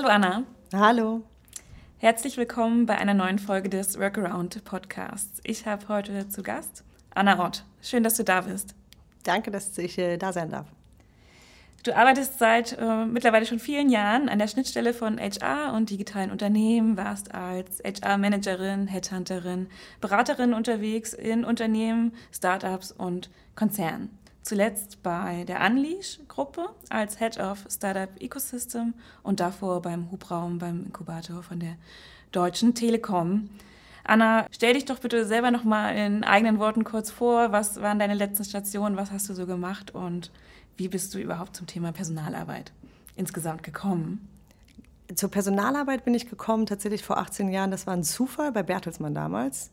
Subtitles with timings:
[0.00, 0.44] Hallo Anna.
[0.72, 1.22] Hallo.
[1.98, 5.42] Herzlich willkommen bei einer neuen Folge des Workaround Podcasts.
[5.44, 7.66] Ich habe heute zu Gast Anna Ott.
[7.82, 8.74] Schön, dass du da bist.
[9.24, 10.64] Danke, dass ich äh, da sein darf.
[11.82, 16.30] Du arbeitest seit äh, mittlerweile schon vielen Jahren an der Schnittstelle von HR und digitalen
[16.30, 19.68] Unternehmen, warst als HR-Managerin, Headhunterin,
[20.00, 24.18] Beraterin unterwegs in Unternehmen, Startups und Konzernen.
[24.42, 31.42] Zuletzt bei der Unleash-Gruppe als Head of Startup Ecosystem und davor beim Hubraum, beim Inkubator
[31.42, 31.76] von der
[32.32, 33.50] Deutschen Telekom.
[34.04, 37.52] Anna, stell dich doch bitte selber noch mal in eigenen Worten kurz vor.
[37.52, 38.96] Was waren deine letzten Stationen?
[38.96, 39.94] Was hast du so gemacht?
[39.94, 40.30] Und
[40.76, 42.72] wie bist du überhaupt zum Thema Personalarbeit
[43.16, 44.26] insgesamt gekommen?
[45.14, 47.70] Zur Personalarbeit bin ich gekommen tatsächlich vor 18 Jahren.
[47.70, 49.70] Das war ein Zufall bei Bertelsmann damals.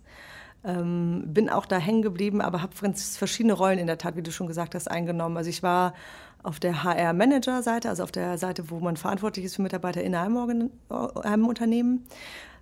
[0.64, 4.32] Ähm, bin auch da hängen geblieben, aber habe verschiedene Rollen in der Tat, wie du
[4.32, 5.38] schon gesagt hast, eingenommen.
[5.38, 5.94] Also ich war
[6.44, 10.72] auf der HR-Manager-Seite, also auf der Seite, wo man verantwortlich ist für Mitarbeiter in einem,
[11.24, 12.06] einem Unternehmen.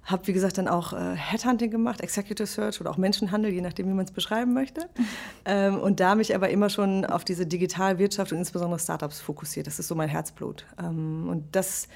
[0.04, 3.88] Habe, wie gesagt, dann auch äh, Headhunting gemacht, Executive Search oder auch Menschenhandel, je nachdem,
[3.88, 4.88] wie man es beschreiben möchte.
[5.46, 9.66] ähm, und da mich aber immer schon auf diese Digitalwirtschaft und insbesondere Startups fokussiert.
[9.66, 10.66] Das ist so mein Herzblut.
[10.80, 11.88] Ähm, und das äh,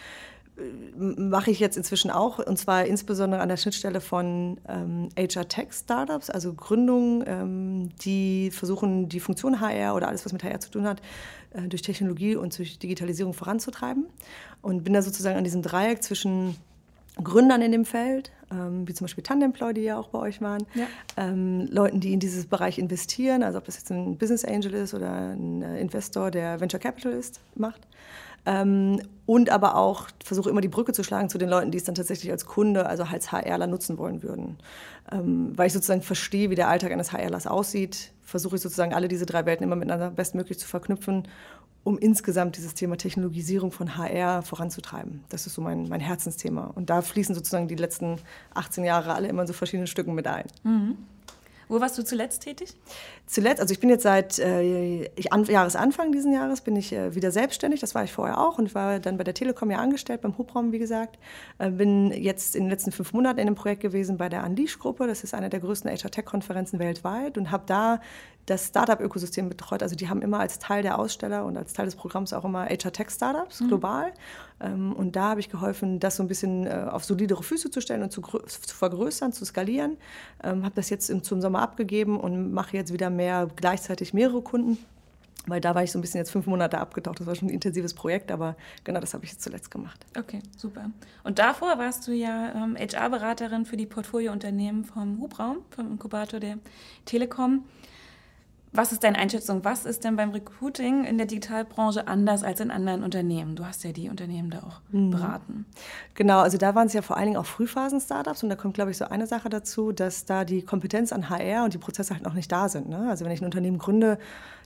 [0.96, 6.54] mache ich jetzt inzwischen auch, und zwar insbesondere an der Schnittstelle von ähm, HR-Tech-Startups, also
[6.54, 11.02] Gründungen, ähm, die versuchen, die Funktion HR oder alles, was mit HR zu tun hat,
[11.52, 14.06] äh, durch Technologie und durch Digitalisierung voranzutreiben.
[14.62, 16.56] Und bin da sozusagen an diesem Dreieck zwischen
[17.24, 20.66] Gründern in dem Feld, ähm, wie zum Beispiel Tandemploy, die ja auch bei euch waren,
[20.74, 20.86] ja.
[21.18, 24.94] ähm, Leuten, die in dieses Bereich investieren, also ob das jetzt ein Business Angel ist
[24.94, 27.88] oder ein äh, Investor, der Venture Capitalist macht.
[28.46, 31.84] Ähm, und aber auch versuche immer die Brücke zu schlagen zu den Leuten, die es
[31.84, 34.58] dann tatsächlich als Kunde, also als HRler nutzen wollen würden.
[35.12, 39.08] Ähm, weil ich sozusagen verstehe, wie der Alltag eines HRlers aussieht, versuche ich sozusagen alle
[39.08, 41.28] diese drei Welten immer miteinander bestmöglich zu verknüpfen
[41.84, 45.24] um insgesamt dieses Thema Technologisierung von HR voranzutreiben.
[45.30, 46.66] Das ist so mein, mein Herzensthema.
[46.76, 48.18] Und da fließen sozusagen die letzten
[48.54, 50.46] 18 Jahre alle immer in so verschiedenen Stücken mit ein.
[50.64, 50.98] Mhm.
[51.70, 52.76] Wo warst du zuletzt tätig?
[53.28, 57.14] Zuletzt, also ich bin jetzt seit äh, ich, an, Jahresanfang diesen Jahres bin ich äh,
[57.14, 57.80] wieder selbstständig.
[57.80, 60.72] Das war ich vorher auch und war dann bei der Telekom ja angestellt, beim Hubraum,
[60.72, 61.20] wie gesagt.
[61.60, 65.06] Äh, bin jetzt in den letzten fünf Monaten in einem Projekt gewesen bei der Unleash-Gruppe.
[65.06, 68.02] Das ist eine der größten HR-Tech-Konferenzen weltweit und habe da
[68.50, 69.84] das Startup-Ökosystem betreut.
[69.84, 72.66] Also die haben immer als Teil der Aussteller und als Teil des Programms auch immer
[72.66, 73.68] HR-Tech-Startups mhm.
[73.68, 74.14] global.
[74.60, 77.82] Ähm, und da habe ich geholfen, das so ein bisschen äh, auf solidere Füße zu
[77.82, 79.98] stellen und zu, zu vergrößern, zu skalieren.
[80.44, 84.42] Ähm, habe das jetzt im, zum Sommer abgegeben und mache jetzt wieder mehr gleichzeitig mehrere
[84.42, 84.78] Kunden.
[85.46, 87.20] Weil da war ich so ein bisschen jetzt fünf Monate abgetaucht.
[87.20, 90.06] Das war schon ein intensives Projekt, aber genau das habe ich jetzt zuletzt gemacht.
[90.18, 90.92] Okay, super.
[91.24, 96.58] Und davor warst du ja ähm, HR-Beraterin für die Portfoliounternehmen vom Hubraum, vom Inkubator der
[97.06, 97.64] Telekom.
[98.72, 99.64] Was ist deine Einschätzung?
[99.64, 103.56] Was ist denn beim Recruiting in der Digitalbranche anders als in anderen Unternehmen?
[103.56, 105.10] Du hast ja die Unternehmen da auch mhm.
[105.10, 105.66] beraten.
[106.14, 108.92] Genau, also da waren es ja vor allen Dingen auch Frühphasen-Startups und da kommt, glaube
[108.92, 112.24] ich, so eine Sache dazu, dass da die Kompetenz an HR und die Prozesse halt
[112.24, 112.90] noch nicht da sind.
[112.90, 113.08] Ne?
[113.10, 114.20] Also wenn ich ein Unternehmen gründe,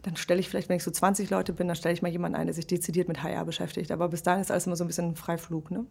[0.04, 2.38] dann stelle ich vielleicht, wenn ich so 20 Leute bin, dann stelle ich mal jemanden
[2.38, 3.90] ein, der sich dezidiert mit HR beschäftigt.
[3.90, 5.72] Aber bis dahin ist alles immer so ein bisschen ein Freiflug.
[5.72, 5.86] Ne?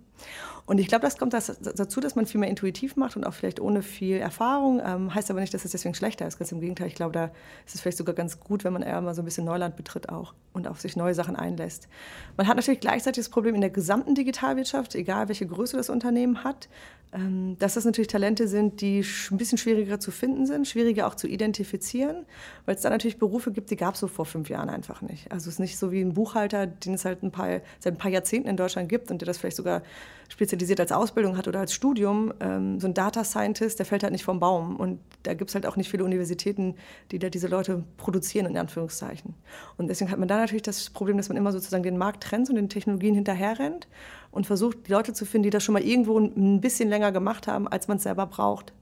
[0.67, 3.33] Und ich glaube, das kommt das, dazu, dass man viel mehr intuitiv macht und auch
[3.33, 4.83] vielleicht ohne viel Erfahrung.
[4.85, 6.39] Ähm, heißt aber nicht, dass es deswegen schlechter ist.
[6.39, 7.31] Ganz im Gegenteil, ich glaube, da
[7.67, 10.11] ist es vielleicht sogar ganz gut, wenn man eher mal so ein bisschen Neuland betritt
[10.11, 11.89] auch und auf sich neue Sachen einlässt.
[12.37, 16.45] Man hat natürlich gleichzeitig das Problem in der gesamten Digitalwirtschaft, egal welche Größe das Unternehmen
[16.45, 16.69] hat,
[17.15, 21.15] ähm, dass das natürlich Talente sind, die ein bisschen schwieriger zu finden sind, schwieriger auch
[21.15, 22.25] zu identifizieren,
[22.65, 25.31] weil es da natürlich Berufe gibt, die gab es so vor fünf Jahren einfach nicht.
[25.31, 27.99] Also es ist nicht so wie ein Buchhalter, den es halt ein paar, seit ein
[27.99, 29.83] paar Jahrzehnten in Deutschland gibt und der das vielleicht sogar
[30.29, 32.35] spezialisiert als Ausbildung hat oder als Studium.
[32.41, 35.55] Ähm, so ein Data Scientist, der fällt halt nicht vom Baum und da gibt es
[35.55, 36.75] halt auch nicht viele Universitäten,
[37.13, 39.35] die da diese Leute produzieren, in Anführungszeichen.
[39.77, 42.51] Und deswegen hat man da natürlich das Problem, dass man immer sozusagen den Markt trennt
[42.51, 43.87] und den Technologien hinterherrennt
[44.33, 47.47] und versucht, die Leute zu finden, die das schon mal irgendwo ein bisschen länger gemacht
[47.47, 48.73] haben, als man es selber braucht.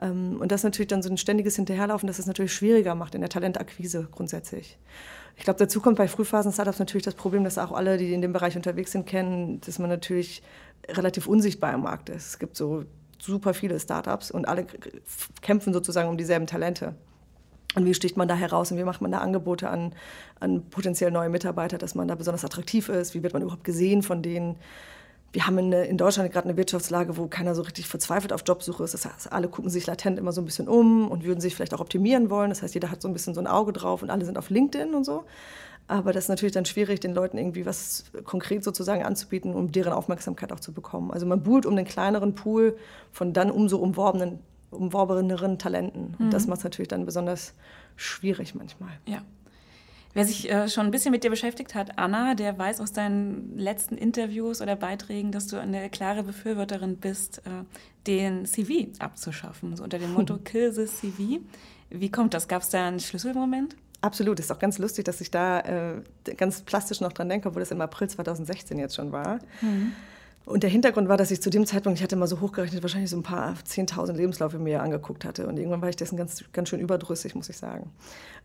[0.00, 3.14] Ähm, und das ist natürlich dann so ein ständiges Hinterherlaufen, das es natürlich schwieriger macht
[3.14, 4.78] in der Talentakquise grundsätzlich.
[5.36, 8.32] Ich glaube, dazu kommt bei Frühphasen-Startups natürlich das Problem, dass auch alle, die in dem
[8.32, 10.42] Bereich unterwegs sind, kennen, dass man natürlich
[10.88, 12.26] relativ unsichtbar im Markt ist.
[12.28, 12.84] Es gibt so
[13.18, 14.66] super viele Startups und alle
[15.42, 16.94] kämpfen sozusagen um dieselben Talente.
[17.76, 19.94] Und wie sticht man da heraus und wie macht man da Angebote an,
[20.40, 23.14] an potenziell neue Mitarbeiter, dass man da besonders attraktiv ist?
[23.14, 24.56] Wie wird man überhaupt gesehen von denen?
[25.32, 28.82] Wir haben in, in Deutschland gerade eine Wirtschaftslage, wo keiner so richtig verzweifelt auf Jobsuche
[28.82, 28.94] ist.
[28.94, 31.72] Das heißt, alle gucken sich latent immer so ein bisschen um und würden sich vielleicht
[31.74, 32.50] auch optimieren wollen.
[32.50, 34.50] Das heißt, jeder hat so ein bisschen so ein Auge drauf und alle sind auf
[34.50, 35.24] LinkedIn und so.
[35.86, 39.92] Aber das ist natürlich dann schwierig, den Leuten irgendwie was konkret sozusagen anzubieten, um deren
[39.92, 41.10] Aufmerksamkeit auch zu bekommen.
[41.10, 42.76] Also man buhlt um den kleineren Pool
[43.10, 44.38] von dann umso umworbenen
[44.70, 46.14] umworbeneren Talenten.
[46.18, 46.30] Und mhm.
[46.30, 47.54] das macht es natürlich dann besonders
[47.96, 48.92] schwierig manchmal.
[49.06, 49.22] Ja.
[50.12, 53.56] Wer sich äh, schon ein bisschen mit dir beschäftigt hat, Anna, der weiß aus deinen
[53.56, 57.64] letzten Interviews oder Beiträgen, dass du eine klare Befürworterin bist, äh,
[58.08, 61.40] den CV abzuschaffen, so unter dem Motto Kill the CV.
[61.90, 62.48] Wie kommt das?
[62.48, 63.76] Gab es da einen Schlüsselmoment?
[64.00, 66.02] Absolut, ist auch ganz lustig, dass ich da äh,
[66.36, 69.38] ganz plastisch noch dran denke, obwohl das im April 2016 jetzt schon war.
[69.60, 69.92] Mhm.
[70.46, 73.10] Und der Hintergrund war, dass ich zu dem Zeitpunkt, ich hatte mal so hochgerechnet, wahrscheinlich
[73.10, 75.46] so ein paar 10.000 Lebensläufe mir angeguckt hatte.
[75.46, 77.90] Und irgendwann war ich dessen ganz, ganz schön überdrüssig, muss ich sagen.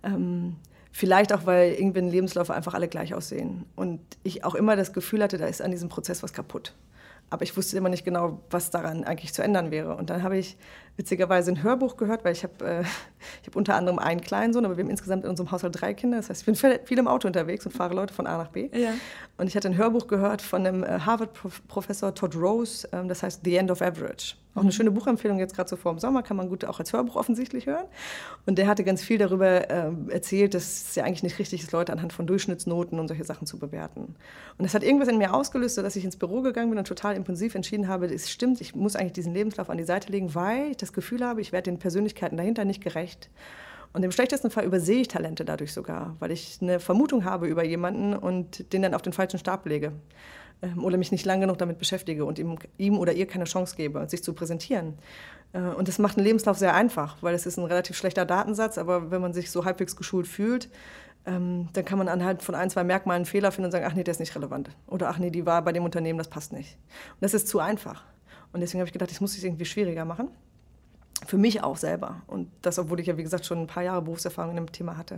[0.03, 0.57] Ähm,
[0.97, 3.65] Vielleicht auch, weil irgendwie in Lebensläufe einfach alle gleich aussehen.
[3.75, 6.73] Und ich auch immer das Gefühl hatte, da ist an diesem Prozess was kaputt.
[7.29, 9.97] Aber ich wusste immer nicht genau, was daran eigentlich zu ändern wäre.
[9.97, 10.55] Und dann habe ich
[10.97, 12.83] witzigerweise ein Hörbuch gehört, weil ich habe äh,
[13.45, 16.17] hab unter anderem einen kleinen Sohn, aber wir haben insgesamt in unserem Haushalt drei Kinder.
[16.17, 18.69] Das heißt, ich bin viel, im Auto unterwegs und fahre Leute von A nach B.
[18.73, 18.93] Ja.
[19.37, 23.41] Und ich hatte ein Hörbuch gehört von einem äh, Harvard-Professor Todd Rose, ähm, das heißt
[23.43, 24.35] The End of Average.
[24.55, 24.71] Auch eine mhm.
[24.71, 27.65] schöne Buchempfehlung jetzt gerade so vor dem Sommer, kann man gut auch als Hörbuch offensichtlich
[27.65, 27.85] hören.
[28.45, 31.73] Und der hatte ganz viel darüber äh, erzählt, dass es ja eigentlich nicht richtig ist,
[31.73, 34.15] Leute anhand von Durchschnittsnoten und solche Sachen zu bewerten.
[34.57, 37.17] Und das hat irgendwas in mir ausgelöst, dass ich ins Büro gegangen bin und total
[37.17, 40.73] impulsiv entschieden habe, es stimmt, ich muss eigentlich diesen Lebenslauf an die Seite legen, weil
[40.85, 43.29] das Gefühl habe, ich werde den Persönlichkeiten dahinter nicht gerecht.
[43.93, 47.63] Und im schlechtesten Fall übersehe ich Talente dadurch sogar, weil ich eine Vermutung habe über
[47.63, 49.93] jemanden und den dann auf den falschen Stab lege.
[50.61, 53.75] Ähm, oder mich nicht lang genug damit beschäftige und ihm, ihm oder ihr keine Chance
[53.75, 54.95] gebe, sich zu präsentieren.
[55.53, 58.77] Äh, und das macht einen Lebenslauf sehr einfach, weil es ist ein relativ schlechter Datensatz,
[58.77, 60.69] aber wenn man sich so halbwegs geschult fühlt,
[61.25, 64.03] ähm, dann kann man anhand von ein, zwei Merkmalen Fehler finden und sagen, ach nee,
[64.03, 64.69] der ist nicht relevant.
[64.87, 66.77] Oder ach nee, die war bei dem Unternehmen, das passt nicht.
[67.13, 68.03] Und das ist zu einfach.
[68.53, 70.29] Und deswegen habe ich gedacht, das muss ich irgendwie schwieriger machen.
[71.25, 72.21] Für mich auch selber.
[72.27, 74.97] Und das, obwohl ich ja, wie gesagt, schon ein paar Jahre Berufserfahrung in dem Thema
[74.97, 75.15] hatte.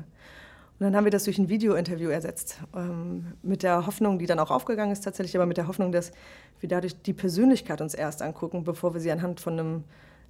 [0.79, 2.59] Und dann haben wir das durch ein Video-Interview ersetzt.
[2.75, 6.11] Ähm, mit der Hoffnung, die dann auch aufgegangen ist tatsächlich, aber mit der Hoffnung, dass
[6.59, 9.83] wir dadurch die Persönlichkeit uns erst angucken, bevor wir sie anhand von einem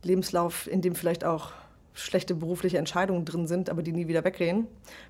[0.03, 1.51] Lebenslauf, in dem vielleicht auch
[1.93, 4.67] schlechte berufliche Entscheidungen drin sind, aber die nie wieder weggehen.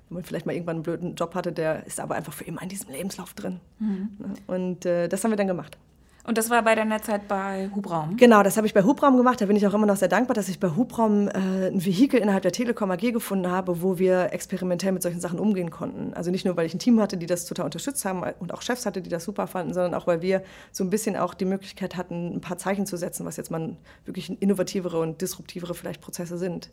[0.08, 2.62] Wenn man vielleicht mal irgendwann einen blöden Job hatte, der ist aber einfach für immer
[2.62, 3.60] in diesem Lebenslauf drin.
[3.78, 4.08] Mhm.
[4.46, 5.78] Und äh, das haben wir dann gemacht.
[6.28, 8.18] Und das war bei deiner Zeit bei Hubraum?
[8.18, 9.40] Genau, das habe ich bei Hubraum gemacht.
[9.40, 12.20] Da bin ich auch immer noch sehr dankbar, dass ich bei Hubraum äh, ein Vehikel
[12.20, 16.12] innerhalb der Telekom AG gefunden habe, wo wir experimentell mit solchen Sachen umgehen konnten.
[16.12, 18.60] Also nicht nur, weil ich ein Team hatte, die das total unterstützt haben und auch
[18.60, 21.46] Chefs hatte, die das super fanden, sondern auch, weil wir so ein bisschen auch die
[21.46, 26.02] Möglichkeit hatten, ein paar Zeichen zu setzen, was jetzt mal wirklich innovativere und disruptivere vielleicht
[26.02, 26.68] Prozesse sind.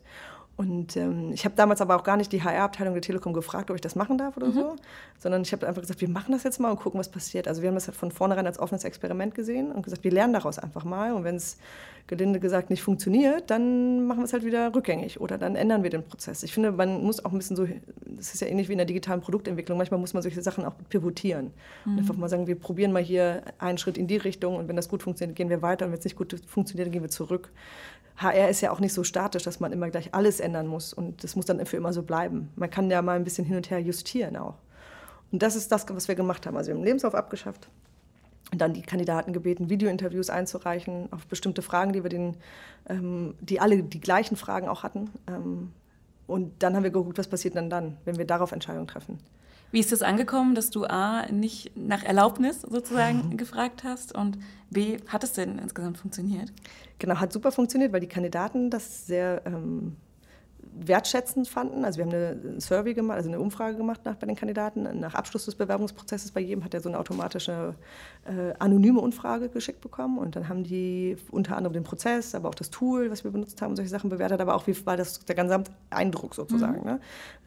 [0.56, 3.74] Und ähm, ich habe damals aber auch gar nicht die HR-Abteilung der Telekom gefragt, ob
[3.74, 4.52] ich das machen darf oder mhm.
[4.52, 4.76] so,
[5.18, 7.46] sondern ich habe einfach gesagt, wir machen das jetzt mal und gucken, was passiert.
[7.46, 10.32] Also wir haben das halt von vornherein als offenes Experiment gesehen und gesagt, wir lernen
[10.32, 11.12] daraus einfach mal.
[11.12, 11.58] Und wenn es
[12.06, 15.90] gelinde gesagt nicht funktioniert, dann machen wir es halt wieder rückgängig oder dann ändern wir
[15.90, 16.42] den Prozess.
[16.42, 17.66] Ich finde, man muss auch ein bisschen so,
[18.04, 20.74] das ist ja ähnlich wie in der digitalen Produktentwicklung, manchmal muss man solche Sachen auch
[20.88, 21.52] pivotieren.
[21.84, 21.92] Mhm.
[21.92, 24.76] Und einfach mal sagen, wir probieren mal hier einen Schritt in die Richtung und wenn
[24.76, 27.10] das gut funktioniert, gehen wir weiter und wenn es nicht gut funktioniert, dann gehen wir
[27.10, 27.50] zurück.
[28.16, 31.22] HR ist ja auch nicht so statisch, dass man immer gleich alles ändern muss und
[31.22, 32.50] das muss dann für immer so bleiben.
[32.56, 34.54] Man kann ja mal ein bisschen hin und her justieren auch.
[35.32, 36.56] Und das ist das, was wir gemacht haben.
[36.56, 37.68] Also wir haben den Lebenslauf abgeschafft
[38.52, 42.36] und dann die Kandidaten gebeten, Videointerviews einzureichen auf bestimmte Fragen, die wir den,
[42.88, 45.10] ähm, die alle die gleichen Fragen auch hatten.
[45.26, 45.72] Ähm,
[46.26, 49.18] und dann haben wir geguckt, was passiert dann dann, wenn wir darauf Entscheidungen treffen.
[49.72, 53.36] Wie ist es das angekommen, dass du A, nicht nach Erlaubnis sozusagen mhm.
[53.36, 54.38] gefragt hast und
[54.70, 56.52] B, hat es denn insgesamt funktioniert?
[56.98, 59.96] Genau, hat super funktioniert, weil die Kandidaten das sehr ähm,
[60.78, 61.84] wertschätzend fanden.
[61.84, 65.00] Also wir haben eine Survey gemacht, also eine Umfrage gemacht nach, bei den Kandidaten.
[65.00, 67.74] Nach Abschluss des Bewerbungsprozesses bei jedem hat er so eine automatische
[68.24, 70.18] äh, anonyme Umfrage geschickt bekommen.
[70.18, 73.62] Und dann haben die unter anderem den Prozess, aber auch das Tool, was wir benutzt
[73.62, 76.80] haben, solche Sachen bewertet, aber auch wie war das der gesamte Eindruck sozusagen.
[76.80, 76.86] Mhm.
[76.86, 77.00] Ne?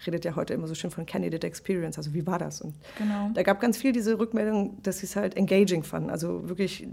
[0.05, 2.61] Redet ja heute immer so schön von Candidate Experience, also wie war das?
[2.61, 3.29] Und genau.
[3.33, 6.87] da gab ganz viel diese Rückmeldung, dass sie es halt engaging fanden, also wirklich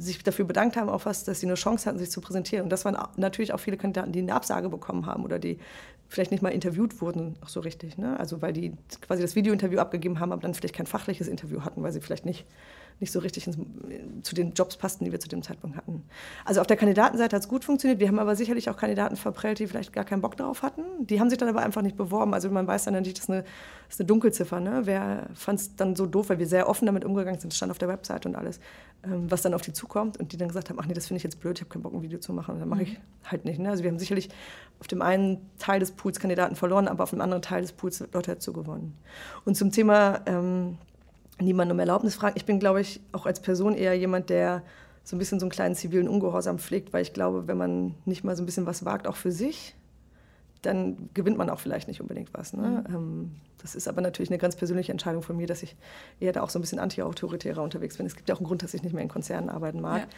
[0.00, 2.64] sich dafür bedankt haben, auch was, dass sie eine Chance hatten, sich zu präsentieren.
[2.64, 5.58] Und das waren natürlich auch viele Kandidaten, die eine Absage bekommen haben oder die
[6.08, 7.98] vielleicht nicht mal interviewt wurden, auch so richtig.
[7.98, 8.18] Ne?
[8.18, 11.82] Also weil die quasi das Videointerview abgegeben haben, aber dann vielleicht kein fachliches Interview hatten,
[11.82, 12.46] weil sie vielleicht nicht
[13.00, 13.56] nicht so richtig ins,
[14.22, 16.04] zu den Jobs passten, die wir zu dem Zeitpunkt hatten.
[16.44, 17.98] Also auf der Kandidatenseite hat es gut funktioniert.
[17.98, 20.82] Wir haben aber sicherlich auch Kandidaten verprellt, die vielleicht gar keinen Bock darauf hatten.
[21.06, 22.34] Die haben sich dann aber einfach nicht beworben.
[22.34, 24.60] Also man weiß dann natürlich, das ist eine, das ist eine Dunkelziffer.
[24.60, 24.82] Ne?
[24.84, 27.78] Wer fand es dann so doof, weil wir sehr offen damit umgegangen sind, stand auf
[27.78, 28.60] der Website und alles,
[29.02, 31.18] ähm, was dann auf die zukommt und die dann gesagt haben, ach nee, das finde
[31.18, 32.54] ich jetzt blöd, ich habe keinen Bock, ein Video zu machen.
[32.54, 33.02] Und dann mache ich mhm.
[33.24, 33.58] halt nicht.
[33.58, 33.70] Ne?
[33.70, 34.28] Also wir haben sicherlich
[34.78, 38.00] auf dem einen Teil des Pools Kandidaten verloren, aber auf dem anderen Teil des Pools
[38.12, 38.98] Leute dazu gewonnen.
[39.46, 40.76] Und zum Thema ähm,
[41.40, 42.34] niemand um Erlaubnis fragen.
[42.36, 44.62] Ich bin, glaube ich, auch als Person eher jemand, der
[45.04, 48.24] so ein bisschen so einen kleinen zivilen Ungehorsam pflegt, weil ich glaube, wenn man nicht
[48.24, 49.74] mal so ein bisschen was wagt, auch für sich,
[50.62, 52.52] dann gewinnt man auch vielleicht nicht unbedingt was.
[52.52, 52.84] Ne?
[52.88, 52.94] Mhm.
[52.94, 55.76] Ähm, das ist aber natürlich eine ganz persönliche Entscheidung von mir, dass ich
[56.18, 58.06] eher da auch so ein bisschen anti-autoritärer unterwegs bin.
[58.06, 60.08] Es gibt ja auch einen Grund, dass ich nicht mehr in Konzernen arbeiten mag, ja.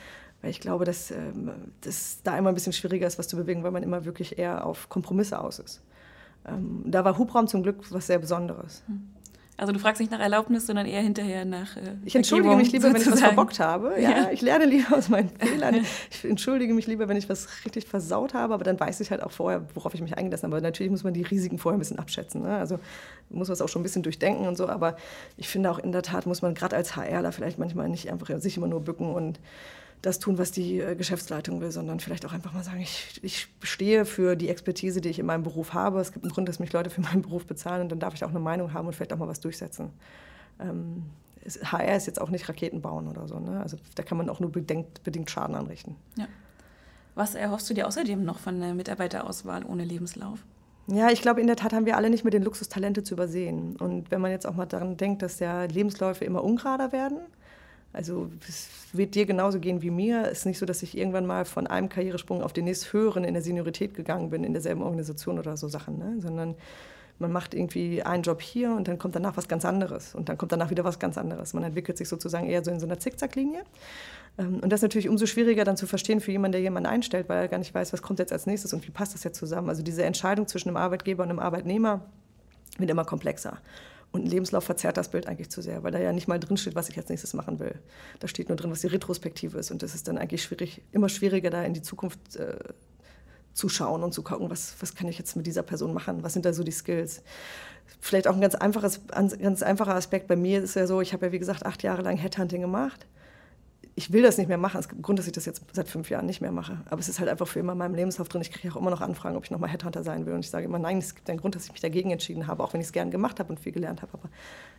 [0.42, 1.50] weil ich glaube, dass ähm,
[1.80, 4.66] das da immer ein bisschen schwieriger ist, was zu bewegen, weil man immer wirklich eher
[4.66, 5.80] auf Kompromisse aus ist.
[6.46, 8.82] Ähm, da war Hubraum zum Glück was sehr Besonderes.
[8.86, 9.08] Mhm.
[9.58, 11.76] Also du fragst nicht nach Erlaubnis, sondern eher hinterher nach.
[11.76, 13.06] Äh, ich entschuldige mich lieber, sozusagen.
[13.06, 13.94] wenn ich was verbockt habe.
[14.00, 15.84] Ja, ja, ich lerne lieber aus meinen Fehlern.
[16.10, 19.22] Ich entschuldige mich lieber, wenn ich was richtig versaut habe, aber dann weiß ich halt
[19.22, 20.56] auch vorher, worauf ich mich eingelassen habe.
[20.56, 22.42] Aber natürlich muss man die Risiken vorher ein bisschen abschätzen.
[22.42, 22.56] Ne?
[22.56, 22.80] Also
[23.28, 24.68] muss man es auch schon ein bisschen durchdenken und so.
[24.68, 24.96] Aber
[25.36, 28.30] ich finde auch in der Tat muss man gerade als HRler vielleicht manchmal nicht einfach
[28.40, 29.38] sich immer nur bücken und
[30.02, 33.48] das tun, was die äh, Geschäftsleitung will, sondern vielleicht auch einfach mal sagen, ich, ich
[33.62, 36.00] stehe für die Expertise, die ich in meinem Beruf habe.
[36.00, 38.24] Es gibt einen Grund, dass mich Leute für meinen Beruf bezahlen und dann darf ich
[38.24, 39.90] auch eine Meinung haben und vielleicht auch mal was durchsetzen.
[40.60, 41.04] Ähm,
[41.64, 43.38] HR ist jetzt auch nicht Raketen bauen oder so.
[43.38, 43.60] Ne?
[43.60, 45.96] Also da kann man auch nur bedingt, bedingt Schaden anrichten.
[46.16, 46.26] Ja.
[47.14, 50.40] Was erhoffst du dir außerdem noch von der Mitarbeiterauswahl ohne Lebenslauf?
[50.88, 53.14] Ja, ich glaube, in der Tat haben wir alle nicht mehr den Luxus, Talente zu
[53.14, 53.76] übersehen.
[53.76, 57.18] Und wenn man jetzt auch mal daran denkt, dass ja Lebensläufe immer ungerader werden,
[57.92, 60.24] also es wird dir genauso gehen wie mir.
[60.30, 63.24] Es ist nicht so, dass ich irgendwann mal von einem Karrieresprung auf den nächsten höheren
[63.24, 66.16] in der Seniorität gegangen bin, in derselben Organisation oder so Sachen, ne?
[66.18, 66.54] sondern
[67.18, 70.38] man macht irgendwie einen Job hier und dann kommt danach was ganz anderes und dann
[70.38, 71.52] kommt danach wieder was ganz anderes.
[71.54, 73.62] Man entwickelt sich sozusagen eher so in so einer Zickzacklinie.
[74.38, 77.28] Ähm, und das ist natürlich umso schwieriger dann zu verstehen für jemanden, der jemanden einstellt,
[77.28, 79.38] weil er gar nicht weiß, was kommt jetzt als nächstes und wie passt das jetzt
[79.38, 79.68] zusammen.
[79.68, 82.00] Also diese Entscheidung zwischen einem Arbeitgeber und einem Arbeitnehmer
[82.78, 83.58] wird immer komplexer.
[84.12, 86.58] Und ein Lebenslauf verzerrt das Bild eigentlich zu sehr, weil da ja nicht mal drin
[86.58, 87.74] steht, was ich als nächstes machen will.
[88.20, 89.70] Da steht nur drin, was die Retrospektive ist.
[89.70, 92.58] Und das ist dann eigentlich schwierig, immer schwieriger, da in die Zukunft äh,
[93.54, 96.22] zu schauen und zu gucken, was, was kann ich jetzt mit dieser Person machen?
[96.22, 97.22] Was sind da so die Skills?
[98.00, 101.26] Vielleicht auch ein ganz, einfaches, ganz einfacher Aspekt bei mir ist ja so, ich habe
[101.26, 103.06] ja wie gesagt acht Jahre lang Headhunting gemacht
[103.94, 104.78] ich will das nicht mehr machen.
[104.80, 106.80] Es gibt einen Grund, dass ich das jetzt seit fünf Jahren nicht mehr mache.
[106.88, 108.40] Aber es ist halt einfach für immer in meinem Lebenslauf drin.
[108.40, 110.32] Ich kriege auch immer noch Anfragen, ob ich nochmal Headhunter sein will.
[110.32, 112.62] Und ich sage immer, nein, es gibt einen Grund, dass ich mich dagegen entschieden habe,
[112.62, 114.14] auch wenn ich es gern gemacht habe und viel gelernt habe.
[114.14, 114.30] Aber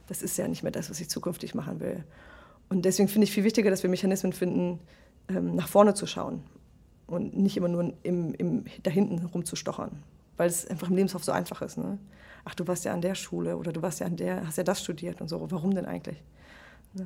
[0.07, 2.03] das ist ja nicht mehr das, was ich zukünftig machen will.
[2.69, 4.79] Und deswegen finde ich viel wichtiger, dass wir Mechanismen finden,
[5.29, 6.43] ähm, nach vorne zu schauen
[7.05, 9.91] und nicht immer nur im, im, da hinten rumzustochern.
[10.37, 11.77] Weil es einfach im Lebenslauf so einfach ist.
[11.77, 11.99] Ne?
[12.45, 14.63] Ach, du warst ja an der Schule oder du warst ja an der, hast ja
[14.63, 15.39] das studiert und so.
[15.51, 16.17] Warum denn eigentlich?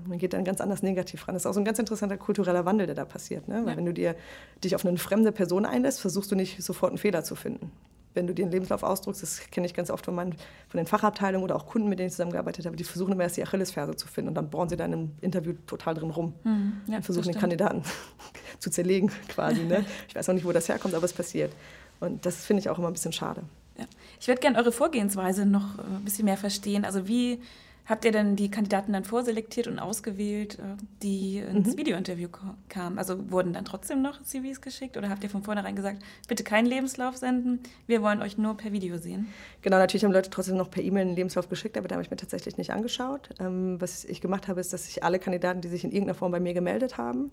[0.06, 1.36] Man geht dann ganz anders negativ ran.
[1.36, 3.48] Das ist auch so ein ganz interessanter kultureller Wandel, der da passiert.
[3.48, 3.62] Ne?
[3.64, 3.78] Weil ja.
[3.78, 4.16] wenn du dir,
[4.64, 7.72] dich auf eine fremde Person einlässt, versuchst du nicht sofort einen Fehler zu finden.
[8.14, 10.32] Wenn du dir einen Lebenslauf ausdruckst, das kenne ich ganz oft von, meinen,
[10.68, 13.38] von den Fachabteilungen oder auch Kunden, mit denen ich zusammengearbeitet habe, die versuchen immer erst
[13.38, 16.34] die Achillesferse zu finden und dann bohren sie dann im Interview total drin rum.
[16.44, 16.82] Mhm.
[16.88, 17.84] Ja, und versuchen den Kandidaten
[18.60, 19.64] zu zerlegen quasi.
[19.64, 19.86] Ne?
[20.10, 21.54] Ich weiß auch nicht, wo das herkommt, aber es passiert.
[22.00, 23.44] Und das finde ich auch immer ein bisschen schade.
[23.78, 23.86] Ja.
[24.20, 26.86] Ich würde gerne eure Vorgehensweise noch äh, ein bisschen mehr verstehen.
[26.86, 27.40] Also wie
[27.88, 31.78] Habt ihr denn die Kandidaten dann vorselektiert und ausgewählt, äh, die ins mhm.
[31.78, 32.28] Videointerview
[32.68, 32.98] kamen?
[32.98, 36.66] Also wurden dann trotzdem noch CVs geschickt oder habt ihr von vornherein gesagt, bitte keinen
[36.66, 39.28] Lebenslauf senden, wir wollen euch nur per Video sehen?
[39.62, 42.12] Genau, natürlich haben Leute trotzdem noch per E-Mail einen Lebenslauf geschickt, aber da habe ich
[42.12, 43.30] mir tatsächlich nicht angeschaut.
[43.40, 46.34] Ähm, was ich gemacht habe, ist, dass ich alle Kandidaten, die sich in irgendeiner Form
[46.34, 47.32] bei mir gemeldet haben,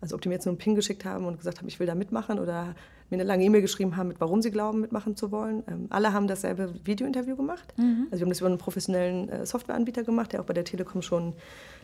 [0.00, 1.86] also ob die mir jetzt nur einen Ping geschickt haben und gesagt haben, ich will
[1.86, 2.74] da mitmachen oder
[3.10, 5.62] mir eine lange E-Mail geschrieben haben, mit warum sie glauben, mitmachen zu wollen.
[5.68, 7.72] Ähm, alle haben dasselbe Videointerview gemacht.
[7.76, 8.08] Mhm.
[8.10, 11.02] Also wir haben das über einen professionellen äh, Softwareanbieter gemacht, der auch bei der Telekom
[11.02, 11.34] schon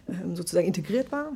[0.08, 1.32] ähm, sozusagen integriert war.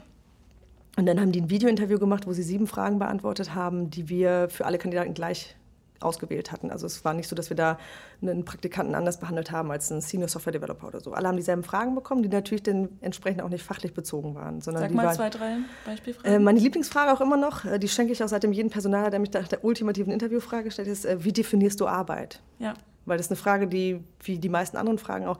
[0.96, 4.48] Und dann haben die ein Videointerview gemacht, wo sie sieben Fragen beantwortet haben, die wir
[4.48, 5.56] für alle Kandidaten gleich
[6.04, 6.70] ausgewählt hatten.
[6.70, 7.78] Also es war nicht so, dass wir da
[8.22, 11.12] einen Praktikanten anders behandelt haben als einen Senior Software Developer oder so.
[11.12, 14.60] Alle haben dieselben Fragen bekommen, die natürlich dann entsprechend auch nicht fachlich bezogen waren.
[14.60, 16.32] Sondern Sag mal waren, zwei, drei Beispielfragen.
[16.32, 19.20] Äh, meine Lieblingsfrage auch immer noch, äh, die schenke ich auch seitdem jeden Personaler, der
[19.20, 22.40] mich nach der ultimativen Interviewfrage stellt, ist, äh, wie definierst du Arbeit?
[22.58, 22.74] Ja.
[23.06, 25.38] Weil das ist eine Frage, die, wie die meisten anderen Fragen auch,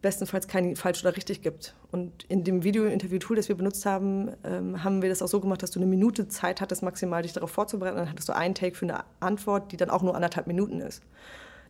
[0.00, 1.74] bestenfalls kein falsch oder richtig gibt.
[1.90, 5.62] Und in dem Video-Interview-Tool, das wir benutzt haben, ähm, haben wir das auch so gemacht,
[5.62, 7.96] dass du eine Minute Zeit hattest, maximal dich darauf vorzubereiten.
[7.96, 11.02] dann hattest du einen Take für eine Antwort, die dann auch nur anderthalb Minuten ist.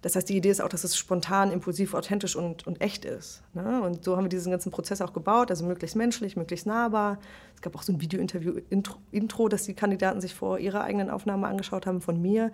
[0.03, 3.43] Das heißt, die Idee ist auch, dass es spontan, impulsiv, authentisch und, und echt ist.
[3.53, 3.83] Ne?
[3.83, 7.19] Und so haben wir diesen ganzen Prozess auch gebaut, also möglichst menschlich, möglichst nahbar.
[7.57, 11.87] Es gab auch so ein Video-Interview-Intro, das die Kandidaten sich vor ihrer eigenen Aufnahme angeschaut
[11.87, 12.53] haben von mir.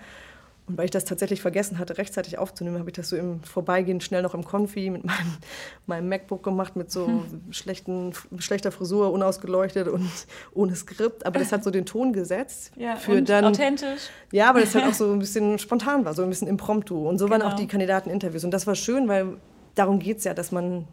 [0.67, 4.01] Und weil ich das tatsächlich vergessen hatte, rechtzeitig aufzunehmen, habe ich das so im Vorbeigehen
[4.01, 5.37] schnell noch im Konfi mit meinem,
[5.87, 7.53] meinem MacBook gemacht, mit so hm.
[7.53, 10.11] schlechten, schlechter Frisur, unausgeleuchtet und
[10.55, 11.27] ohne Skript.
[11.27, 12.73] Aber das hat so den Ton gesetzt.
[12.77, 14.09] Ja, für dann, authentisch.
[14.33, 17.09] Ja, aber das halt auch so ein bisschen spontan war, so ein bisschen impromptu.
[17.09, 17.45] Und so genau.
[17.45, 18.45] waren auch die Kandidateninterviews.
[18.45, 19.37] Und das war schön, weil
[19.75, 20.89] darum geht es ja, dass man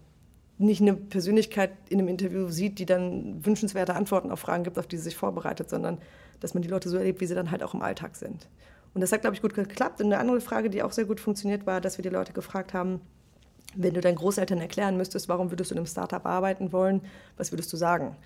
[0.58, 4.88] nicht eine Persönlichkeit in einem Interview sieht, die dann wünschenswerte Antworten auf Fragen gibt, auf
[4.88, 5.98] die sie sich vorbereitet, sondern
[6.40, 8.48] dass man die Leute so erlebt, wie sie dann halt auch im Alltag sind.
[8.94, 10.02] Und das hat, glaube ich, gut geklappt.
[10.02, 12.74] Und eine andere Frage, die auch sehr gut funktioniert, war, dass wir die Leute gefragt
[12.74, 13.02] haben,
[13.76, 17.02] wenn du deinen Großeltern erklären müsstest, warum würdest du in einem Startup arbeiten wollen,
[17.38, 18.18] was würdest du sagen?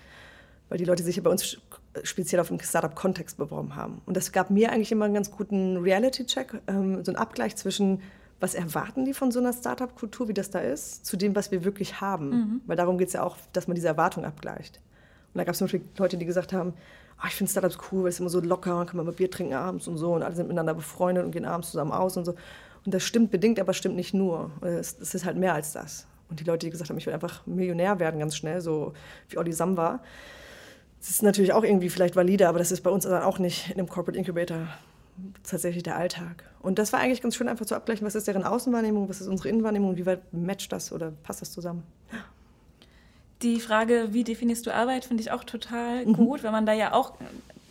[0.70, 1.58] Weil die Leute sich ja bei uns
[2.04, 4.02] speziell auf den Startup-Kontext beworben haben.
[4.08, 8.02] Und das gab mir eigentlich immer einen ganz guten Reality-Check, ähm, so einen Abgleich zwischen,
[8.40, 11.64] was erwarten die von so einer Startup-Kultur, wie das da ist, zu dem, was wir
[11.64, 12.30] wirklich haben.
[12.30, 12.62] Mhm.
[12.66, 14.82] Weil darum geht es ja auch, dass man diese Erwartung abgleicht.
[15.34, 16.74] Und da gab es zum Beispiel Leute, die gesagt haben,
[17.22, 19.54] oh, ich finde Startups cool, weil es immer so locker, kann man mal Bier trinken
[19.54, 22.36] abends und so und alle sind miteinander befreundet und gehen abends zusammen aus und so.
[22.86, 24.52] Und das stimmt bedingt, aber stimmt nicht nur.
[24.62, 26.06] Es, es ist halt mehr als das.
[26.30, 28.94] Und die Leute, die gesagt haben, ich will einfach Millionär werden ganz schnell, so
[29.30, 30.02] wie Olli Sam war.
[31.00, 33.70] Das ist natürlich auch irgendwie vielleicht valide, aber das ist bei uns dann auch nicht
[33.70, 34.68] in dem Corporate Incubator
[35.44, 36.44] tatsächlich der Alltag.
[36.62, 39.28] Und das war eigentlich ganz schön einfach zu abgleichen, was ist deren Außenwahrnehmung, was ist
[39.28, 41.84] unsere Innenwahrnehmung wie weit matcht das oder passt das zusammen.
[43.46, 46.14] Die Frage, wie definierst du Arbeit, finde ich auch total mhm.
[46.14, 47.14] gut, weil man da ja auch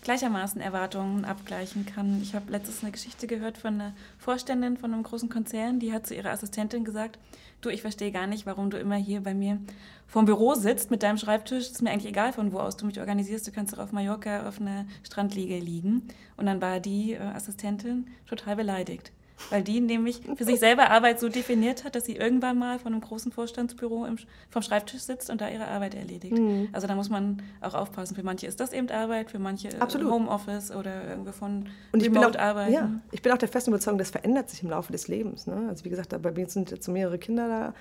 [0.03, 2.23] gleichermaßen Erwartungen abgleichen kann.
[2.23, 6.07] Ich habe letztens eine Geschichte gehört von einer Vorständin von einem großen Konzern, die hat
[6.07, 7.19] zu ihrer Assistentin gesagt,
[7.61, 9.59] du, ich verstehe gar nicht, warum du immer hier bei mir
[10.07, 11.73] vorm Büro sitzt mit deinem Schreibtisch.
[11.73, 13.45] Ist mir eigentlich egal, von wo aus du mich organisierst.
[13.45, 16.03] Du kannst auch auf Mallorca auf einer Strandliege liegen.
[16.37, 19.11] Und dann war die äh, Assistentin total beleidigt
[19.51, 22.93] weil die nämlich für sich selber Arbeit so definiert hat, dass sie irgendwann mal von
[22.93, 24.17] einem großen Vorstandsbüro im,
[24.49, 26.39] vom Schreibtisch sitzt und da ihre Arbeit erledigt.
[26.39, 26.69] Mhm.
[26.73, 28.15] Also da muss man auch aufpassen.
[28.15, 30.11] Für manche ist das eben Arbeit, für manche Absolut.
[30.11, 32.73] Homeoffice oder irgendwie von und ich Remote arbeiten.
[32.73, 35.47] Ja, ich bin auch der festen Überzeugung, das verändert sich im Laufe des Lebens.
[35.47, 35.67] Ne?
[35.69, 37.75] Also wie gesagt, bei mir sind jetzt so mehrere Kinder da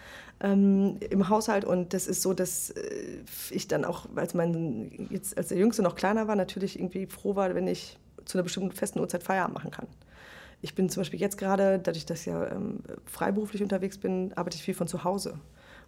[0.48, 3.19] ähm, im Haushalt und das ist so, dass äh,
[3.51, 7.36] ich dann auch, als mein jetzt als der Jüngste noch kleiner war, natürlich irgendwie froh
[7.36, 9.88] war, wenn ich zu einer bestimmten festen Uhrzeit Feierabend machen kann.
[10.63, 14.55] Ich bin zum Beispiel jetzt gerade, dadurch, dass ich ja ähm, freiberuflich unterwegs bin, arbeite
[14.55, 15.36] ich viel von zu Hause.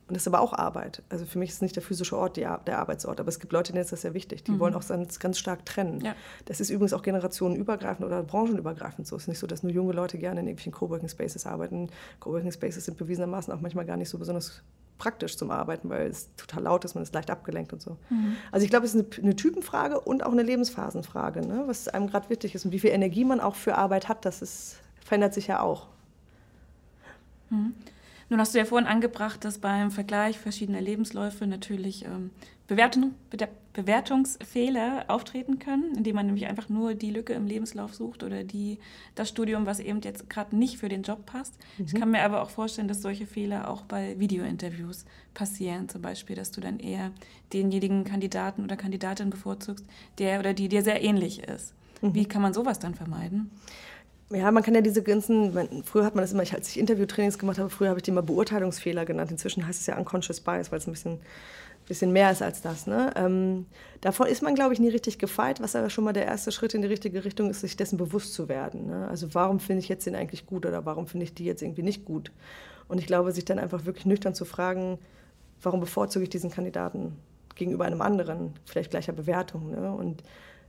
[0.07, 1.01] Und das ist aber auch Arbeit.
[1.09, 3.19] Also für mich ist nicht der physische Ort der Arbeitsort.
[3.19, 4.43] Aber es gibt Leute, denen ist das sehr wichtig.
[4.43, 4.59] Die mhm.
[4.59, 6.01] wollen auch ganz, ganz stark trennen.
[6.01, 6.13] Ja.
[6.43, 9.15] Das ist übrigens auch generationenübergreifend oder branchenübergreifend so.
[9.15, 11.89] Es ist nicht so, dass nur junge Leute gerne in irgendwelchen Coworking Spaces arbeiten.
[12.19, 14.61] Coworking Spaces sind bewiesenermaßen auch manchmal gar nicht so besonders
[14.97, 17.97] praktisch zum Arbeiten, weil es total laut ist, man ist leicht abgelenkt und so.
[18.09, 18.37] Mhm.
[18.51, 21.63] Also ich glaube, es ist eine, eine, Typenfrage und auch eine Lebensphasenfrage, ne?
[21.67, 24.41] was einem gerade wichtig ist und wie viel Energie man auch für Arbeit hat, das
[24.41, 25.87] ist, verändert sich ja auch.
[27.49, 27.73] Mhm.
[28.29, 32.31] Nun hast du ja vorhin angebracht, dass beim Vergleich verschiedener Lebensläufe natürlich ähm,
[32.67, 33.13] Bewertung,
[33.73, 38.79] Bewertungsfehler auftreten können, indem man nämlich einfach nur die Lücke im Lebenslauf sucht oder die,
[39.13, 41.53] das Studium, was eben jetzt gerade nicht für den Job passt.
[41.77, 41.85] Mhm.
[41.85, 45.05] Ich kann mir aber auch vorstellen, dass solche Fehler auch bei Videointerviews
[45.35, 45.87] passieren.
[45.89, 47.11] Zum Beispiel, dass du dann eher
[47.53, 49.85] denjenigen Kandidaten oder Kandidatin bevorzugst,
[50.17, 51.75] der oder die dir sehr ähnlich ist.
[52.01, 52.15] Mhm.
[52.15, 53.51] Wie kann man sowas dann vermeiden?
[54.31, 56.79] Ja, man kann ja diese ganzen, man, früher hat man das immer, ich, als ich
[56.79, 59.29] Interviewtrainings gemacht habe, früher habe ich die immer Beurteilungsfehler genannt.
[59.29, 61.19] Inzwischen heißt es ja Unconscious Bias, weil es ein bisschen,
[61.87, 62.87] bisschen mehr ist als das.
[62.87, 63.11] Ne?
[63.15, 63.67] Ähm,
[64.01, 66.73] davon ist man, glaube ich, nie richtig gefeit, was aber schon mal der erste Schritt
[66.73, 68.87] in die richtige Richtung ist, sich dessen bewusst zu werden.
[68.87, 69.07] Ne?
[69.07, 71.83] Also warum finde ich jetzt den eigentlich gut oder warum finde ich die jetzt irgendwie
[71.83, 72.31] nicht gut?
[72.87, 74.97] Und ich glaube, sich dann einfach wirklich nüchtern zu fragen,
[75.61, 77.15] warum bevorzuge ich diesen Kandidaten
[77.53, 79.69] gegenüber einem anderen, vielleicht gleicher Bewertung.
[79.71, 79.91] Ne?
[79.93, 80.23] Und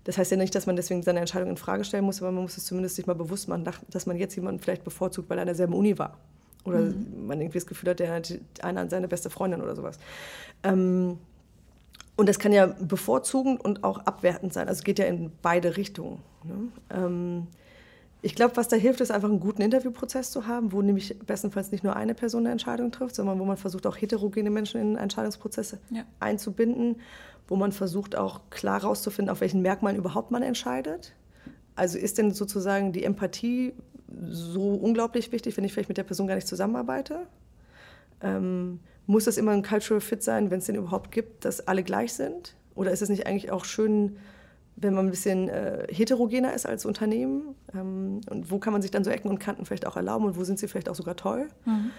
[0.07, 2.45] das heißt ja nicht, dass man deswegen seine Entscheidung in Frage stellen muss, aber man
[2.45, 5.43] muss es zumindest sich mal bewusst machen, dass man jetzt jemanden vielleicht bevorzugt, weil er
[5.43, 6.17] an derselben Uni war.
[6.65, 7.27] Oder mhm.
[7.27, 9.99] man irgendwie das Gefühl hat, der hat einer seine beste Freundin oder sowas.
[10.63, 11.19] Ähm,
[12.15, 14.69] und das kann ja bevorzugend und auch abwertend sein.
[14.69, 16.23] Also es geht ja in beide Richtungen.
[16.45, 16.69] Ne?
[16.91, 17.47] Ähm,
[18.23, 21.73] ich glaube, was da hilft, ist einfach einen guten Interviewprozess zu haben, wo nämlich bestenfalls
[21.73, 24.97] nicht nur eine Person eine Entscheidung trifft, sondern wo man versucht, auch heterogene Menschen in
[24.97, 26.05] Entscheidungsprozesse ja.
[26.21, 26.97] einzubinden
[27.49, 31.15] wo man versucht auch klar herauszufinden, auf welchen Merkmalen überhaupt man entscheidet.
[31.75, 33.75] Also ist denn sozusagen die Empathie
[34.29, 37.27] so unglaublich wichtig, wenn ich vielleicht mit der Person gar nicht zusammenarbeite?
[38.21, 41.83] Ähm, muss das immer ein Cultural Fit sein, wenn es den überhaupt gibt, dass alle
[41.83, 42.57] gleich sind?
[42.75, 44.17] Oder ist es nicht eigentlich auch schön,
[44.77, 47.55] wenn man ein bisschen äh, heterogener ist als Unternehmen?
[47.75, 50.37] Ähm, und wo kann man sich dann so Ecken und Kanten vielleicht auch erlauben und
[50.37, 51.49] wo sind sie vielleicht auch sogar toll?
[51.65, 51.91] Mhm.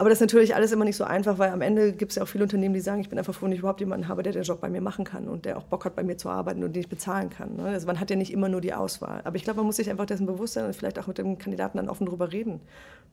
[0.00, 2.22] Aber das ist natürlich alles immer nicht so einfach, weil am Ende gibt es ja
[2.22, 4.32] auch viele Unternehmen, die sagen, ich bin einfach froh, wenn ich überhaupt jemanden habe, der
[4.32, 6.64] den Job bei mir machen kann und der auch Bock hat, bei mir zu arbeiten
[6.64, 7.56] und den ich bezahlen kann.
[7.56, 7.64] Ne?
[7.64, 9.20] Also man hat ja nicht immer nur die Auswahl.
[9.24, 11.36] Aber ich glaube, man muss sich einfach dessen bewusst sein und vielleicht auch mit dem
[11.36, 12.62] Kandidaten dann offen darüber reden,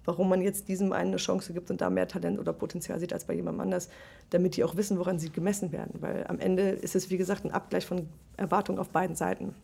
[0.05, 3.11] warum man jetzt diesem einen eine Chance gibt und da mehr Talent oder Potenzial sieht
[3.11, 3.89] als bei jemandem anders,
[4.29, 5.95] damit die auch wissen, woran sie gemessen werden.
[5.99, 9.55] Weil am Ende ist es, wie gesagt, ein Abgleich von Erwartungen auf beiden Seiten.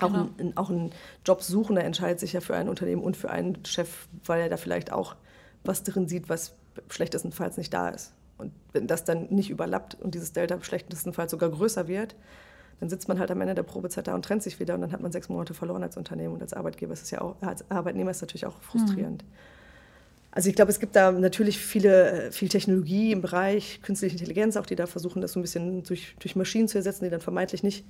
[0.00, 0.28] Auch, genau.
[0.36, 0.90] ein, auch ein
[1.24, 4.92] Jobsuchender entscheidet sich ja für ein Unternehmen und für einen Chef, weil er da vielleicht
[4.92, 5.16] auch
[5.66, 6.54] was drin sieht, was
[6.88, 8.12] schlechtestenfalls nicht da ist.
[8.38, 12.14] Und wenn das dann nicht überlappt und dieses Delta schlechtestenfalls sogar größer wird,
[12.80, 14.92] dann sitzt man halt am Ende der Probezeit da und trennt sich wieder und dann
[14.92, 17.70] hat man sechs Monate verloren als Unternehmen und als Arbeitgeber ist es ja auch, als
[17.70, 19.22] Arbeitnehmer ist natürlich auch frustrierend.
[19.22, 19.28] Mhm.
[20.30, 24.66] Also ich glaube, es gibt da natürlich viele, viel Technologie im Bereich künstliche Intelligenz, auch
[24.66, 27.62] die da versuchen, das so ein bisschen durch, durch Maschinen zu ersetzen, die dann vermeintlich
[27.62, 27.86] nicht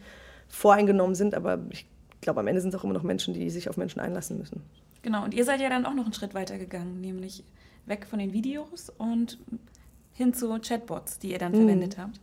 [0.48, 1.86] voreingenommen sind, aber ich
[2.20, 4.62] glaube, am Ende sind es auch immer noch Menschen, die sich auf Menschen einlassen müssen.
[5.02, 7.42] Genau, und ihr seid ja dann auch noch einen Schritt weiter gegangen, nämlich
[7.86, 9.38] weg von den Videos und
[10.12, 11.56] hin zu Chatbots, die ihr dann mhm.
[11.56, 12.20] verwendet habt.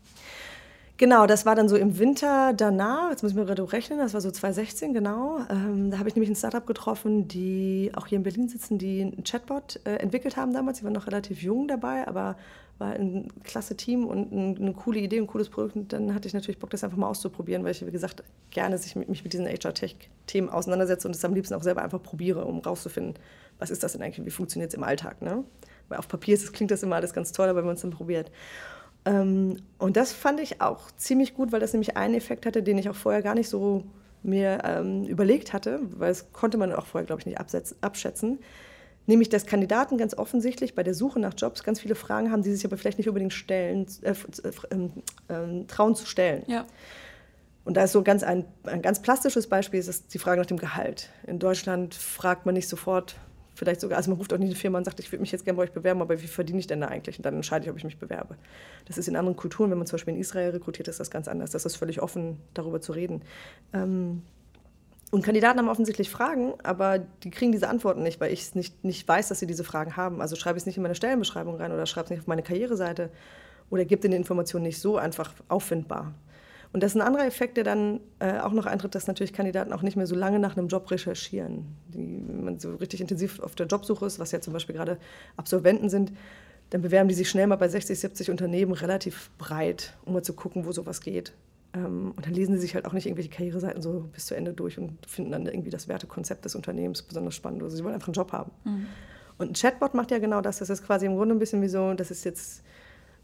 [1.03, 4.13] Genau, das war dann so im Winter danach, jetzt muss ich mir gerade rechnen, das
[4.13, 5.39] war so 2016, genau.
[5.49, 9.01] Ähm, da habe ich nämlich ein Startup getroffen, die auch hier in Berlin sitzen, die
[9.01, 10.77] einen Chatbot äh, entwickelt haben damals.
[10.77, 12.37] Sie waren noch relativ jung dabei, aber
[12.77, 15.75] war ein klasse Team und ein, eine coole Idee, ein cooles Produkt.
[15.75, 18.77] Und dann hatte ich natürlich Bock, das einfach mal auszuprobieren, weil ich, wie gesagt, gerne
[18.77, 22.45] sich mit, mich mit diesen HR-Tech-Themen auseinandersetze und es am liebsten auch selber einfach probiere,
[22.45, 23.15] um rauszufinden,
[23.59, 25.21] was ist das denn eigentlich, wie funktioniert es im Alltag.
[25.21, 25.43] Ne?
[25.89, 27.91] Weil auf Papier ist, klingt das immer alles ganz toll, aber wenn man es dann
[27.91, 28.31] probiert.
[29.05, 32.77] Ähm, und das fand ich auch ziemlich gut, weil das nämlich einen Effekt hatte, den
[32.77, 33.83] ich auch vorher gar nicht so
[34.23, 37.39] mir ähm, überlegt hatte, weil das konnte man auch vorher, glaube ich, nicht
[37.81, 38.39] abschätzen.
[39.05, 42.53] Nämlich, dass Kandidaten ganz offensichtlich bei der Suche nach Jobs ganz viele Fragen haben, die
[42.53, 46.43] sich aber vielleicht nicht unbedingt stellen, äh, äh, äh, trauen zu stellen.
[46.47, 46.65] Ja.
[47.65, 50.57] Und da ist so ganz ein, ein ganz plastisches Beispiel, ist die Frage nach dem
[50.57, 51.09] Gehalt.
[51.27, 53.15] In Deutschland fragt man nicht sofort,
[53.53, 55.45] vielleicht sogar, also man ruft auch nicht eine Firma und sagt, ich würde mich jetzt
[55.45, 57.17] gerne bei euch bewerben, aber wie verdiene ich denn da eigentlich?
[57.17, 58.35] Und dann entscheide ich, ob ich mich bewerbe.
[58.85, 61.27] Das ist in anderen Kulturen, wenn man zum Beispiel in Israel rekrutiert, ist das ganz
[61.27, 61.51] anders.
[61.51, 63.21] Das ist völlig offen, darüber zu reden.
[63.73, 64.23] Ähm,
[65.11, 69.07] und Kandidaten haben offensichtlich Fragen, aber die kriegen diese Antworten nicht, weil ich nicht, nicht
[69.07, 70.21] weiß, dass sie diese Fragen haben.
[70.21, 72.41] Also schreibe ich es nicht in meine Stellenbeschreibung rein oder schreibe es nicht auf meine
[72.41, 73.11] Karriereseite
[73.69, 76.15] oder gebe den Informationen nicht so einfach auffindbar.
[76.73, 79.71] Und das ist ein anderer Effekt, der dann äh, auch noch eintritt, dass natürlich Kandidaten
[79.71, 81.65] auch nicht mehr so lange nach einem Job recherchieren.
[81.89, 84.97] Die, wenn man so richtig intensiv auf der Jobsuche ist, was ja zum Beispiel gerade
[85.37, 86.11] Absolventen sind,
[86.71, 90.33] dann bewerben die sich schnell mal bei 60, 70 Unternehmen relativ breit, um mal zu
[90.33, 91.33] gucken, wo sowas geht.
[91.75, 94.53] Ähm, und dann lesen sie sich halt auch nicht irgendwelche Karriereseiten so bis zu Ende
[94.53, 97.61] durch und finden dann irgendwie das Wertekonzept des Unternehmens besonders spannend.
[97.61, 98.51] Also sie wollen einfach einen Job haben.
[98.63, 98.87] Mhm.
[99.37, 100.57] Und ein Chatbot macht ja genau das.
[100.57, 102.63] Das ist quasi im Grunde ein bisschen wie so, das ist jetzt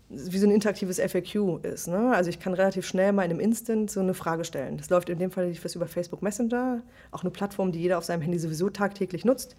[0.10, 1.88] wie so ein interaktives FAQ ist.
[1.88, 2.12] Ne?
[2.14, 4.78] Also ich kann relativ schnell mal in einem Instant so eine Frage stellen.
[4.78, 8.22] Das läuft in dem Fall über Facebook Messenger, auch eine Plattform, die jeder auf seinem
[8.22, 9.56] Handy sowieso tagtäglich nutzt.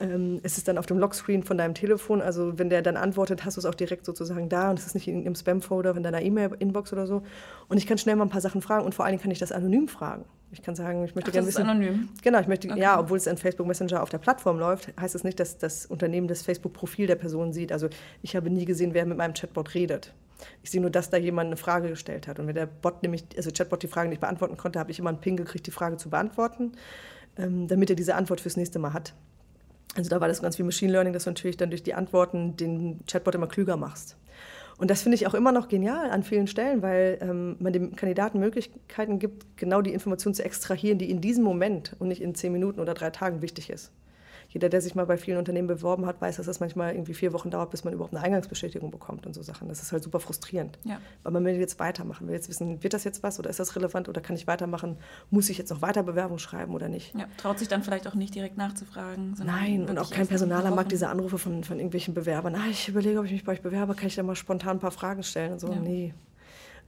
[0.00, 2.20] Ähm, es ist dann auf dem Lockscreen von deinem Telefon.
[2.20, 4.94] Also wenn der dann antwortet, hast du es auch direkt sozusagen da und es ist
[4.94, 7.22] nicht in, im Spam-Folder in deiner E-Mail-Inbox oder so.
[7.68, 9.38] Und ich kann schnell mal ein paar Sachen fragen und vor allen Dingen kann ich
[9.38, 10.24] das anonym fragen.
[10.50, 11.66] Ich kann sagen, ich möchte gerne wissen.
[11.66, 12.08] Das ist anonym.
[12.22, 12.80] Genau, ich möchte, okay.
[12.80, 15.58] ja, obwohl es in Facebook Messenger auf der Plattform läuft, heißt es das nicht, dass
[15.58, 17.72] das Unternehmen das Facebook-Profil der Person sieht.
[17.72, 17.88] Also
[18.22, 20.12] ich habe nie gesehen, wer mit meinem Chatbot redet.
[20.62, 22.38] Ich sehe nur, dass da jemand eine Frage gestellt hat.
[22.38, 25.10] Und wenn der Bot nämlich, also Chatbot die Frage nicht beantworten konnte, habe ich immer
[25.10, 26.72] einen Ping gekriegt, die Frage zu beantworten,
[27.36, 29.14] ähm, damit er diese Antwort fürs nächste Mal hat.
[29.96, 32.56] Also da war das ganz wie Machine Learning, dass du natürlich dann durch die Antworten
[32.56, 34.16] den Chatbot immer klüger machst.
[34.76, 37.94] Und das finde ich auch immer noch genial an vielen Stellen, weil ähm, man dem
[37.94, 42.34] Kandidaten Möglichkeiten gibt, genau die Information zu extrahieren, die in diesem Moment und nicht in
[42.34, 43.92] zehn Minuten oder drei Tagen wichtig ist
[44.54, 47.32] jeder, der sich mal bei vielen Unternehmen beworben hat, weiß, dass das manchmal irgendwie vier
[47.32, 49.66] Wochen dauert, bis man überhaupt eine Eingangsbestätigung bekommt und so Sachen.
[49.68, 50.78] Das ist halt super frustrierend.
[50.84, 51.00] Ja.
[51.24, 53.74] Weil man will jetzt weitermachen, will jetzt wissen, wird das jetzt was oder ist das
[53.74, 54.96] relevant oder kann ich weitermachen?
[55.28, 57.16] Muss ich jetzt noch weiter Bewerbung schreiben oder nicht?
[57.16, 59.34] Ja, traut sich dann vielleicht auch nicht direkt nachzufragen.
[59.44, 62.54] Nein, und auch kein Personaler mag diese Anrufe von, von irgendwelchen Bewerbern.
[62.54, 64.80] Ah, ich überlege, ob ich mich bei euch bewerbe, kann ich da mal spontan ein
[64.80, 65.72] paar Fragen stellen und so.
[65.72, 65.80] Ja.
[65.80, 66.14] Nee.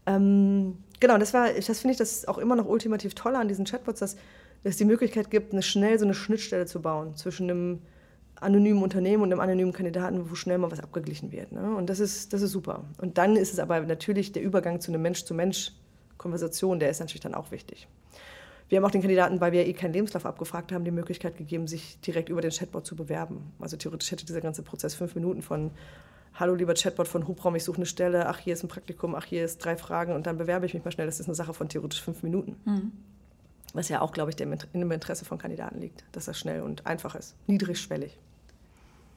[0.07, 3.65] Ähm, genau, das war, das finde ich das auch immer noch ultimativ toll an diesen
[3.65, 4.17] Chatbots, dass
[4.67, 7.83] es die Möglichkeit gibt, eine schnell so eine Schnittstelle zu bauen zwischen einem
[8.41, 11.53] anonymen Unternehmen und einem anonymen Kandidaten, wo schnell mal was abgeglichen wird.
[11.53, 11.75] Ne?
[11.75, 12.85] Und das ist, das ist super.
[12.99, 17.35] Und dann ist es aber natürlich der Übergang zu einer Mensch-zu-Mensch-Konversation, der ist natürlich dann
[17.35, 17.89] auch wichtig.
[18.69, 21.69] Wir haben auch den Kandidaten, weil wir eh keinen Lebenslauf abgefragt haben, die Möglichkeit gegeben,
[21.69, 23.53] sich direkt über den Chatbot zu bewerben.
[23.61, 25.71] Also theoretisch hätte dieser ganze Prozess fünf Minuten von
[26.35, 29.25] Hallo lieber Chatbot von Hubraum, ich suche eine Stelle, ach hier ist ein Praktikum, ach
[29.25, 31.07] hier ist drei Fragen und dann bewerbe ich mich mal schnell.
[31.07, 32.57] Das ist eine Sache von theoretisch fünf Minuten.
[32.65, 32.93] Mhm.
[33.73, 36.87] Was ja auch, glaube ich, in dem Interesse von Kandidaten liegt, dass das schnell und
[36.87, 38.17] einfach ist, niedrigschwellig.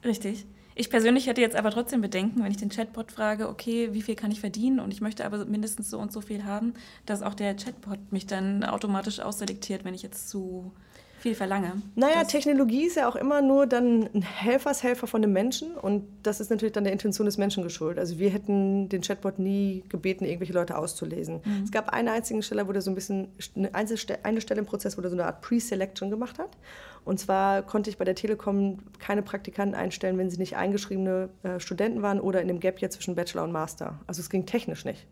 [0.04, 0.46] Richtig.
[0.74, 4.14] Ich persönlich hätte jetzt aber trotzdem Bedenken, wenn ich den Chatbot frage, okay, wie viel
[4.14, 6.74] kann ich verdienen und ich möchte aber mindestens so und so viel haben,
[7.06, 10.72] dass auch der Chatbot mich dann automatisch ausselektiert, wenn ich jetzt zu
[11.20, 11.82] viel verlange.
[11.94, 16.40] Naja, Technologie ist ja auch immer nur dann ein Helfershelfer von einem Menschen und das
[16.40, 17.98] ist natürlich dann der Intention des Menschen geschuldet.
[17.98, 21.40] Also wir hätten den Chatbot nie gebeten, irgendwelche Leute auszulesen.
[21.44, 21.64] Mhm.
[21.64, 24.96] Es gab eine einzige Stelle, wo der so ein bisschen, eine, eine Stelle im Prozess,
[24.96, 26.56] wo der so eine Art Pre-Selection gemacht hat.
[27.04, 31.60] Und zwar konnte ich bei der Telekom keine Praktikanten einstellen, wenn sie nicht eingeschriebene äh,
[31.60, 34.00] Studenten waren oder in dem Gap hier zwischen Bachelor und Master.
[34.06, 35.06] Also es ging technisch nicht.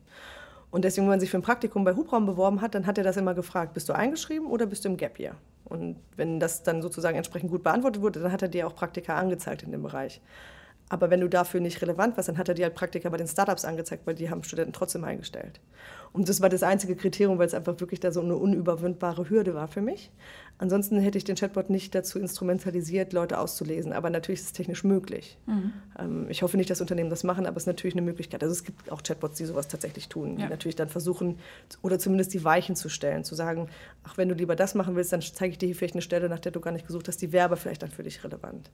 [0.70, 3.04] Und deswegen, wenn man sich für ein Praktikum bei Hubraum beworben hat, dann hat er
[3.04, 5.34] das immer gefragt, bist du eingeschrieben oder bist du im Gap Year?
[5.64, 9.16] Und wenn das dann sozusagen entsprechend gut beantwortet wurde, dann hat er dir auch Praktika
[9.16, 10.20] angezeigt in dem Bereich.
[10.90, 13.28] Aber wenn du dafür nicht relevant warst, dann hat er dir halt Praktika bei den
[13.28, 15.60] Startups angezeigt, weil die haben Studenten trotzdem eingestellt.
[16.12, 19.54] Und das war das einzige Kriterium, weil es einfach wirklich da so eine unüberwindbare Hürde
[19.54, 20.10] war für mich.
[20.60, 23.92] Ansonsten hätte ich den Chatbot nicht dazu instrumentalisiert, Leute auszulesen.
[23.92, 25.38] Aber natürlich ist es technisch möglich.
[25.46, 25.72] Mhm.
[25.96, 28.42] Ähm, ich hoffe nicht, dass Unternehmen das machen, aber es ist natürlich eine Möglichkeit.
[28.42, 31.38] Also es gibt auch Chatbots, die sowas tatsächlich tun, die natürlich dann versuchen,
[31.82, 33.68] oder zumindest die Weichen zu stellen, zu sagen,
[34.02, 36.28] ach, wenn du lieber das machen willst, dann zeige ich dir hier vielleicht eine Stelle,
[36.28, 38.70] nach der du gar nicht gesucht hast, die Werbe vielleicht dann für dich relevant.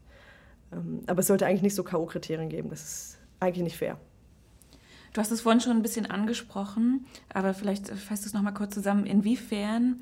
[0.73, 2.71] Ähm, aber es sollte eigentlich nicht so K.O.-Kriterien geben.
[2.71, 3.99] Das ist eigentlich nicht fair.
[5.13, 8.53] Du hast es vorhin schon ein bisschen angesprochen, aber vielleicht fasst du es noch mal
[8.53, 9.07] kurz zusammen.
[9.07, 10.01] Inwiefern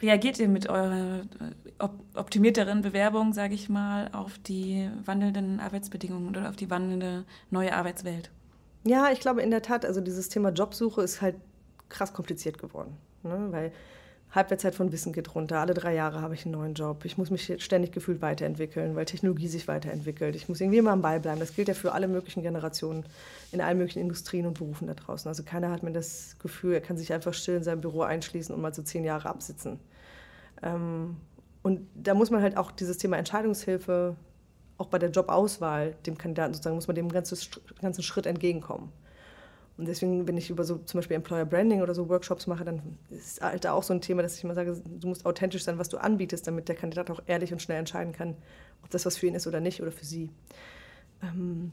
[0.00, 1.22] reagiert ihr mit eurer
[1.80, 7.74] äh, optimierteren Bewerbung, sage ich mal, auf die wandelnden Arbeitsbedingungen oder auf die wandelnde neue
[7.74, 8.30] Arbeitswelt?
[8.84, 11.36] Ja, ich glaube in der Tat, also dieses Thema Jobsuche ist halt
[11.88, 12.96] krass kompliziert geworden.
[13.22, 13.48] Ne?
[13.50, 13.72] Weil
[14.34, 15.58] Halbwertszeit von Wissen geht runter.
[15.58, 17.04] Alle drei Jahre habe ich einen neuen Job.
[17.04, 20.34] Ich muss mich ständig gefühlt weiterentwickeln, weil Technologie sich weiterentwickelt.
[20.34, 21.38] Ich muss irgendwie immer am Ball bleiben.
[21.38, 23.04] Das gilt ja für alle möglichen Generationen
[23.52, 25.28] in allen möglichen Industrien und Berufen da draußen.
[25.28, 28.54] Also keiner hat mir das Gefühl, er kann sich einfach still in seinem Büro einschließen
[28.54, 29.78] und mal so zehn Jahre absitzen.
[30.62, 31.16] Ähm,
[31.62, 34.16] und da muss man halt auch dieses Thema Entscheidungshilfe,
[34.78, 37.38] auch bei der Jobauswahl, dem Kandidaten sozusagen, muss man dem ganzen,
[37.82, 38.90] ganzen Schritt entgegenkommen.
[39.78, 42.82] Und deswegen, wenn ich über so zum Beispiel Employer Branding oder so Workshops mache, dann
[43.10, 45.88] ist halt auch so ein Thema, dass ich immer sage, du musst authentisch sein, was
[45.88, 48.36] du anbietest, damit der Kandidat auch ehrlich und schnell entscheiden kann,
[48.82, 50.30] ob das was für ihn ist oder nicht oder für sie.
[51.22, 51.72] Ähm,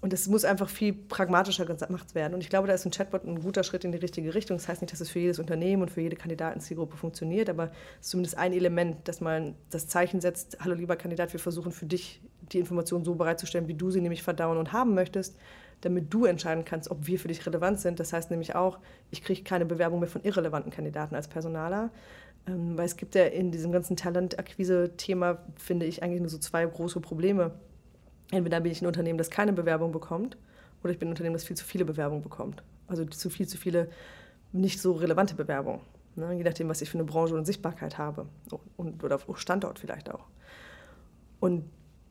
[0.00, 2.34] und es muss einfach viel pragmatischer gemacht werden.
[2.34, 4.56] Und ich glaube, da ist ein Chatbot ein guter Schritt in die richtige Richtung.
[4.56, 8.06] Das heißt nicht, dass es für jedes Unternehmen und für jede Kandidatenzielgruppe funktioniert, aber es
[8.06, 11.86] ist zumindest ein Element, dass man das Zeichen setzt, hallo lieber Kandidat, wir versuchen für
[11.86, 12.20] dich
[12.52, 15.36] die Informationen so bereitzustellen, wie du sie nämlich verdauen und haben möchtest
[15.80, 18.00] damit du entscheiden kannst, ob wir für dich relevant sind.
[18.00, 18.78] Das heißt nämlich auch,
[19.10, 21.90] ich kriege keine Bewerbung mehr von irrelevanten Kandidaten als Personaler.
[22.46, 26.64] Ähm, weil es gibt ja in diesem ganzen Talentakquise-Thema, finde ich, eigentlich nur so zwei
[26.64, 27.52] große Probleme.
[28.30, 30.36] Entweder bin ich ein Unternehmen, das keine Bewerbung bekommt,
[30.82, 32.62] oder ich bin ein Unternehmen, das viel zu viele Bewerbungen bekommt.
[32.86, 33.88] Also zu viel zu viele
[34.52, 35.80] nicht so relevante Bewerbungen.
[36.14, 36.34] Ne?
[36.34, 38.26] Je nachdem, was ich für eine Branche und Sichtbarkeit habe.
[38.76, 40.26] Und, oder Standort vielleicht auch.
[41.40, 41.64] Und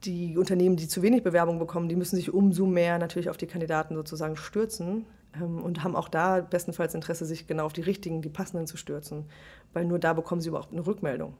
[0.07, 3.47] die Unternehmen, die zu wenig Bewerbung bekommen, die müssen sich umso mehr natürlich auf die
[3.47, 8.21] Kandidaten sozusagen stürzen ähm, und haben auch da bestenfalls Interesse, sich genau auf die richtigen,
[8.21, 9.25] die passenden zu stürzen,
[9.73, 11.33] weil nur da bekommen sie überhaupt eine Rückmeldung.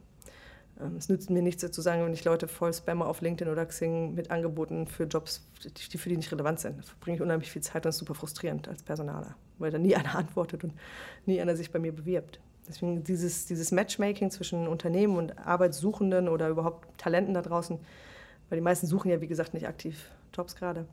[0.80, 3.66] Ähm, es nützt mir nichts zu sagen, wenn ich Leute voll spamme auf LinkedIn oder
[3.66, 5.44] Xing mit Angeboten für Jobs,
[5.92, 6.78] die für die nicht relevant sind.
[6.78, 9.78] Da verbringe ich unheimlich viel Zeit und das ist super frustrierend als Personaler, weil da
[9.78, 10.74] nie einer antwortet und
[11.26, 12.40] nie einer sich bei mir bewirbt.
[12.68, 17.78] Deswegen dieses, dieses Matchmaking zwischen Unternehmen und Arbeitssuchenden oder überhaupt Talenten da draußen,
[18.48, 20.86] weil die meisten suchen ja, wie gesagt, nicht aktiv Jobs gerade.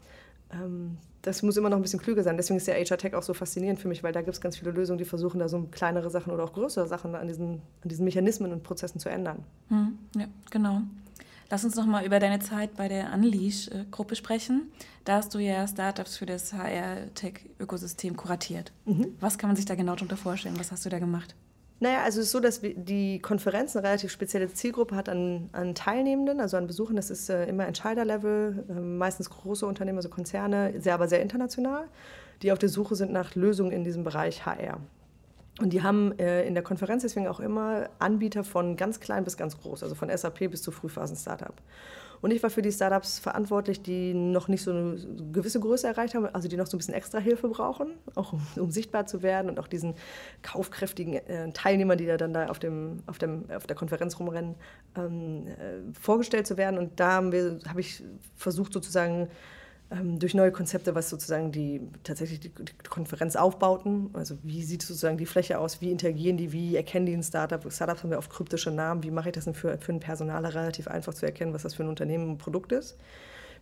[0.51, 2.37] Ähm, das muss immer noch ein bisschen klüger sein.
[2.37, 4.57] Deswegen ist der HR Tech auch so faszinierend für mich, weil da gibt es ganz
[4.57, 7.89] viele Lösungen, die versuchen, da so kleinere Sachen oder auch größere Sachen an diesen, an
[7.89, 9.43] diesen Mechanismen und Prozessen zu ändern.
[9.69, 10.81] Hm, ja, genau.
[11.49, 14.71] Lass uns noch mal über deine Zeit bei der Unleash-Gruppe sprechen.
[15.03, 18.71] Da hast du ja Startups für das HR-Tech-Ökosystem kuratiert.
[18.85, 19.15] Mhm.
[19.19, 20.59] Was kann man sich da genau darunter vorstellen?
[20.59, 21.35] Was hast du da gemacht?
[21.79, 25.75] Naja, also es ist so, dass die Konferenz eine relativ spezielle Zielgruppe hat an, an
[25.75, 26.95] Teilnehmenden, also an Besuchern.
[26.95, 31.87] Das ist äh, immer Entscheiderlevel, äh, meistens große Unternehmen, also Konzerne, sehr, aber sehr international,
[32.41, 34.77] die auf der Suche sind nach Lösungen in diesem Bereich HR.
[35.59, 39.35] Und die haben äh, in der Konferenz deswegen auch immer Anbieter von ganz klein bis
[39.35, 41.55] ganz groß, also von SAP bis zu Frühphasen-Startup.
[42.21, 44.97] Und ich war für die Startups verantwortlich, die noch nicht so eine
[45.31, 48.41] gewisse Größe erreicht haben, also die noch so ein bisschen extra Hilfe brauchen, auch um,
[48.55, 49.95] um sichtbar zu werden und auch diesen
[50.41, 54.55] kaufkräftigen äh, Teilnehmern, die da dann da auf, dem, auf, dem, auf der Konferenz rumrennen,
[54.97, 55.53] ähm, äh,
[55.99, 56.77] vorgestellt zu werden.
[56.77, 58.03] Und da habe hab ich
[58.35, 59.29] versucht sozusagen
[59.89, 62.51] durch neue Konzepte, was sozusagen die tatsächlich die,
[62.89, 64.09] Konferenz aufbauten.
[64.13, 67.61] Also wie sieht sozusagen die Fläche aus, wie interagieren die, wie erkennen die ein Startup?
[67.71, 70.53] Startups haben ja oft kryptische Namen, wie mache ich das denn für, für einen Personaler
[70.55, 72.97] relativ einfach zu erkennen, was das für ein Unternehmen und Produkt ist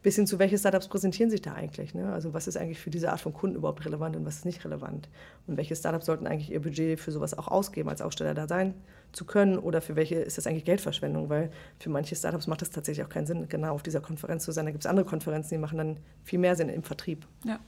[0.03, 1.93] bis hin zu, welche Startups präsentieren sich da eigentlich?
[1.95, 2.11] Ne?
[2.11, 4.63] Also was ist eigentlich für diese Art von Kunden überhaupt relevant und was ist nicht
[4.65, 5.09] relevant?
[5.47, 8.73] Und welche Startups sollten eigentlich ihr Budget für sowas auch ausgeben, als Aussteller da sein
[9.13, 9.57] zu können?
[9.57, 11.29] Oder für welche ist das eigentlich Geldverschwendung?
[11.29, 14.51] Weil für manche Startups macht das tatsächlich auch keinen Sinn, genau auf dieser Konferenz zu
[14.51, 14.65] sein.
[14.65, 17.25] Da gibt es andere Konferenzen, die machen dann viel mehr Sinn im Vertrieb.
[17.45, 17.59] Ja.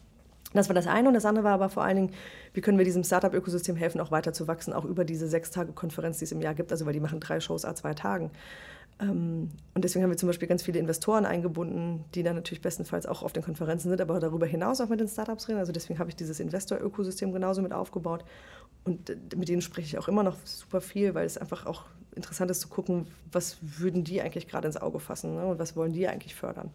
[0.54, 2.12] Das war das eine und das andere war aber vor allen Dingen,
[2.54, 5.74] wie können wir diesem Startup-Ökosystem helfen, auch weiter zu wachsen, auch über diese sechs Tage
[5.74, 6.72] Konferenz, die es im Jahr gibt.
[6.72, 8.32] Also weil die machen drei Shows a zwei Tagen.
[9.00, 13.06] Ähm, und deswegen haben wir zum Beispiel ganz viele Investoren eingebunden, die dann natürlich bestenfalls
[13.06, 15.60] auch auf den Konferenzen sind, aber darüber hinaus auch mit den Startups reden.
[15.60, 18.24] Also deswegen habe ich dieses Investor-Ökosystem genauso mit aufgebaut.
[18.84, 21.86] Und äh, mit denen spreche ich auch immer noch super viel, weil es einfach auch
[22.16, 25.46] interessant ist zu gucken, was würden die eigentlich gerade ins Auge fassen ne?
[25.46, 26.72] und was wollen die eigentlich fördern.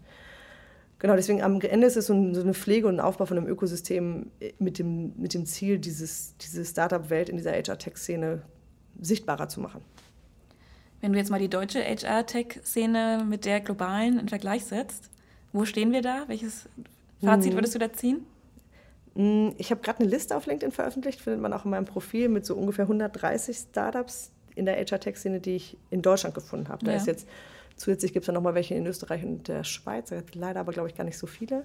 [0.99, 4.31] Genau, deswegen am Ende ist es so eine Pflege und ein Aufbau von einem Ökosystem
[4.41, 8.43] äh, mit dem, mit dem Ziel, dieses, diese Startup-Welt in dieser HR-Tech-Szene
[9.01, 9.81] sichtbarer zu machen.
[11.01, 15.11] Wenn du jetzt mal die deutsche HR-Tech-Szene mit der globalen in Vergleich setzt,
[15.53, 16.25] wo stehen wir da?
[16.27, 16.69] Welches
[17.23, 17.57] Fazit mhm.
[17.57, 18.27] würdest du da ziehen?
[19.15, 22.29] Mm, ich habe gerade eine Liste auf LinkedIn veröffentlicht, findet man auch in meinem Profil
[22.29, 26.85] mit so ungefähr 130 Startups in der HR-Tech-Szene, die ich in Deutschland gefunden habe.
[26.85, 26.97] Da ja.
[26.97, 27.27] ist jetzt
[27.77, 30.89] zusätzlich gibt es ja noch mal welche in Österreich und der Schweiz, leider aber glaube
[30.89, 31.65] ich gar nicht so viele.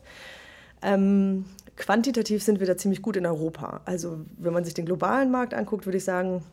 [0.81, 1.45] Ähm,
[1.75, 3.81] quantitativ sind wir da ziemlich gut in Europa.
[3.85, 6.43] Also wenn man sich den globalen Markt anguckt, würde ich sagen,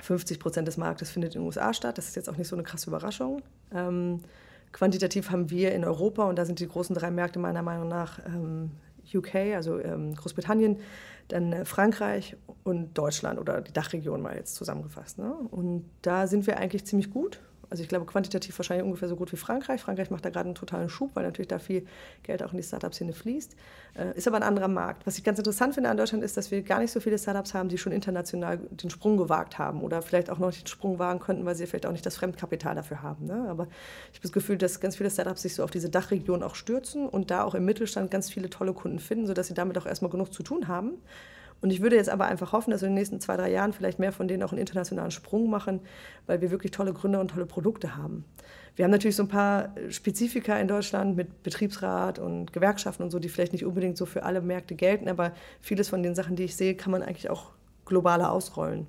[0.00, 1.98] 50 Prozent des Marktes findet in den USA statt.
[1.98, 3.42] Das ist jetzt auch nicht so eine krasse Überraschung.
[3.72, 4.20] Ähm,
[4.72, 8.18] quantitativ haben wir in Europa, und da sind die großen drei Märkte meiner Meinung nach
[8.26, 8.70] ähm,
[9.14, 10.78] UK, also ähm, Großbritannien,
[11.28, 15.18] dann äh, Frankreich und Deutschland oder die Dachregion mal jetzt zusammengefasst.
[15.18, 15.32] Ne?
[15.50, 17.40] Und da sind wir eigentlich ziemlich gut.
[17.72, 19.80] Also ich glaube quantitativ wahrscheinlich ungefähr so gut wie Frankreich.
[19.80, 21.86] Frankreich macht da gerade einen totalen Schub, weil natürlich da viel
[22.22, 23.56] Geld auch in die Startup-Szene fließt.
[23.94, 25.06] Äh, ist aber ein anderer Markt.
[25.06, 27.54] Was ich ganz interessant finde an Deutschland ist, dass wir gar nicht so viele Startups
[27.54, 30.98] haben, die schon international den Sprung gewagt haben oder vielleicht auch noch nicht den Sprung
[30.98, 33.24] wagen könnten, weil sie vielleicht auch nicht das Fremdkapital dafür haben.
[33.24, 33.46] Ne?
[33.48, 33.68] Aber
[34.12, 37.08] ich habe das Gefühl, dass ganz viele Startups sich so auf diese Dachregion auch stürzen
[37.08, 40.10] und da auch im Mittelstand ganz viele tolle Kunden finden, sodass sie damit auch erstmal
[40.10, 40.98] genug zu tun haben.
[41.62, 43.72] Und ich würde jetzt aber einfach hoffen, dass wir in den nächsten zwei, drei Jahren
[43.72, 45.80] vielleicht mehr von denen auch einen internationalen Sprung machen,
[46.26, 48.24] weil wir wirklich tolle Gründer und tolle Produkte haben.
[48.74, 53.18] Wir haben natürlich so ein paar Spezifika in Deutschland mit Betriebsrat und Gewerkschaften und so,
[53.18, 56.44] die vielleicht nicht unbedingt so für alle Märkte gelten, aber vieles von den Sachen, die
[56.44, 57.50] ich sehe, kann man eigentlich auch
[57.84, 58.86] globaler ausrollen.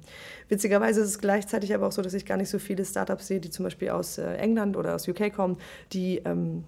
[0.50, 3.40] Witzigerweise ist es gleichzeitig aber auch so, dass ich gar nicht so viele Startups sehe,
[3.40, 5.58] die zum Beispiel aus äh, England oder aus UK kommen,
[5.92, 6.64] die ähm,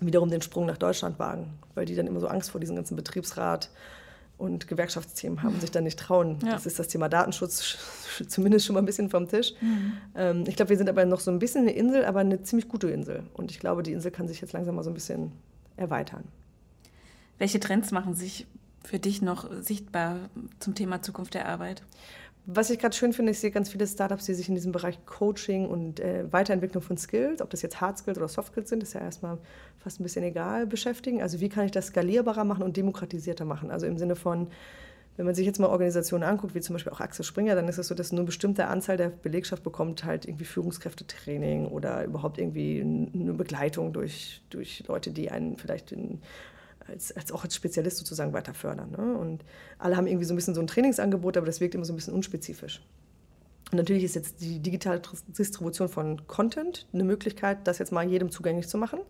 [0.00, 2.96] wiederum den Sprung nach Deutschland wagen, weil die dann immer so Angst vor diesem ganzen
[2.96, 3.70] Betriebsrat
[4.38, 6.38] und Gewerkschaftsthemen haben, sich dann nicht trauen.
[6.44, 6.52] Ja.
[6.52, 7.76] Das ist das Thema Datenschutz
[8.28, 9.52] zumindest schon mal ein bisschen vom Tisch.
[9.60, 9.92] Mhm.
[10.14, 12.68] Ähm, ich glaube, wir sind aber noch so ein bisschen eine Insel, aber eine ziemlich
[12.68, 13.24] gute Insel.
[13.34, 15.32] Und ich glaube, die Insel kann sich jetzt langsam mal so ein bisschen
[15.76, 16.24] erweitern.
[17.38, 18.46] Welche Trends machen sich
[18.84, 20.16] für dich noch sichtbar
[20.60, 21.82] zum Thema Zukunft der Arbeit?
[22.50, 25.04] Was ich gerade schön finde, ich sehe ganz viele Startups, die sich in diesem Bereich
[25.04, 28.82] Coaching und äh, Weiterentwicklung von Skills, ob das jetzt Hard Skills oder Soft Skills sind,
[28.82, 29.36] ist ja erstmal
[29.76, 31.20] fast ein bisschen egal, beschäftigen.
[31.20, 33.70] Also wie kann ich das skalierbarer machen und demokratisierter machen?
[33.70, 34.46] Also im Sinne von,
[35.18, 37.76] wenn man sich jetzt mal Organisationen anguckt, wie zum Beispiel auch Axel Springer, dann ist
[37.76, 42.38] es so, dass nur eine bestimmte Anzahl der Belegschaft bekommt halt irgendwie Führungskräftetraining oder überhaupt
[42.38, 46.22] irgendwie eine Begleitung durch, durch Leute, die einen vielleicht in
[46.88, 48.90] als, als auch als Spezialist sozusagen weiter fördern.
[48.90, 49.16] Ne?
[49.16, 49.44] Und
[49.78, 51.96] alle haben irgendwie so ein bisschen so ein Trainingsangebot, aber das wirkt immer so ein
[51.96, 52.82] bisschen unspezifisch.
[53.70, 58.30] Und natürlich ist jetzt die digitale Distribution von Content eine Möglichkeit, das jetzt mal jedem
[58.30, 59.00] zugänglich zu machen.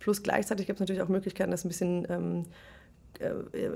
[0.00, 2.44] Plus gleichzeitig gibt es natürlich auch Möglichkeiten, das ein bisschen ähm, äh,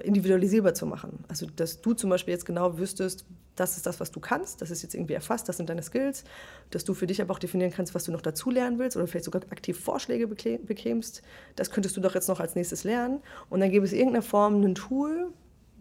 [0.02, 1.24] individualisierbar zu machen.
[1.28, 4.70] Also, dass du zum Beispiel jetzt genau wüsstest, das ist das, was du kannst, das
[4.70, 6.24] ist jetzt irgendwie erfasst, das sind deine Skills,
[6.70, 9.06] dass du für dich aber auch definieren kannst, was du noch dazu lernen willst oder
[9.06, 11.22] vielleicht sogar aktiv Vorschläge bekämst,
[11.56, 13.20] das könntest du doch jetzt noch als nächstes lernen.
[13.50, 15.32] Und dann gäbe es irgendeiner Form ein Tool,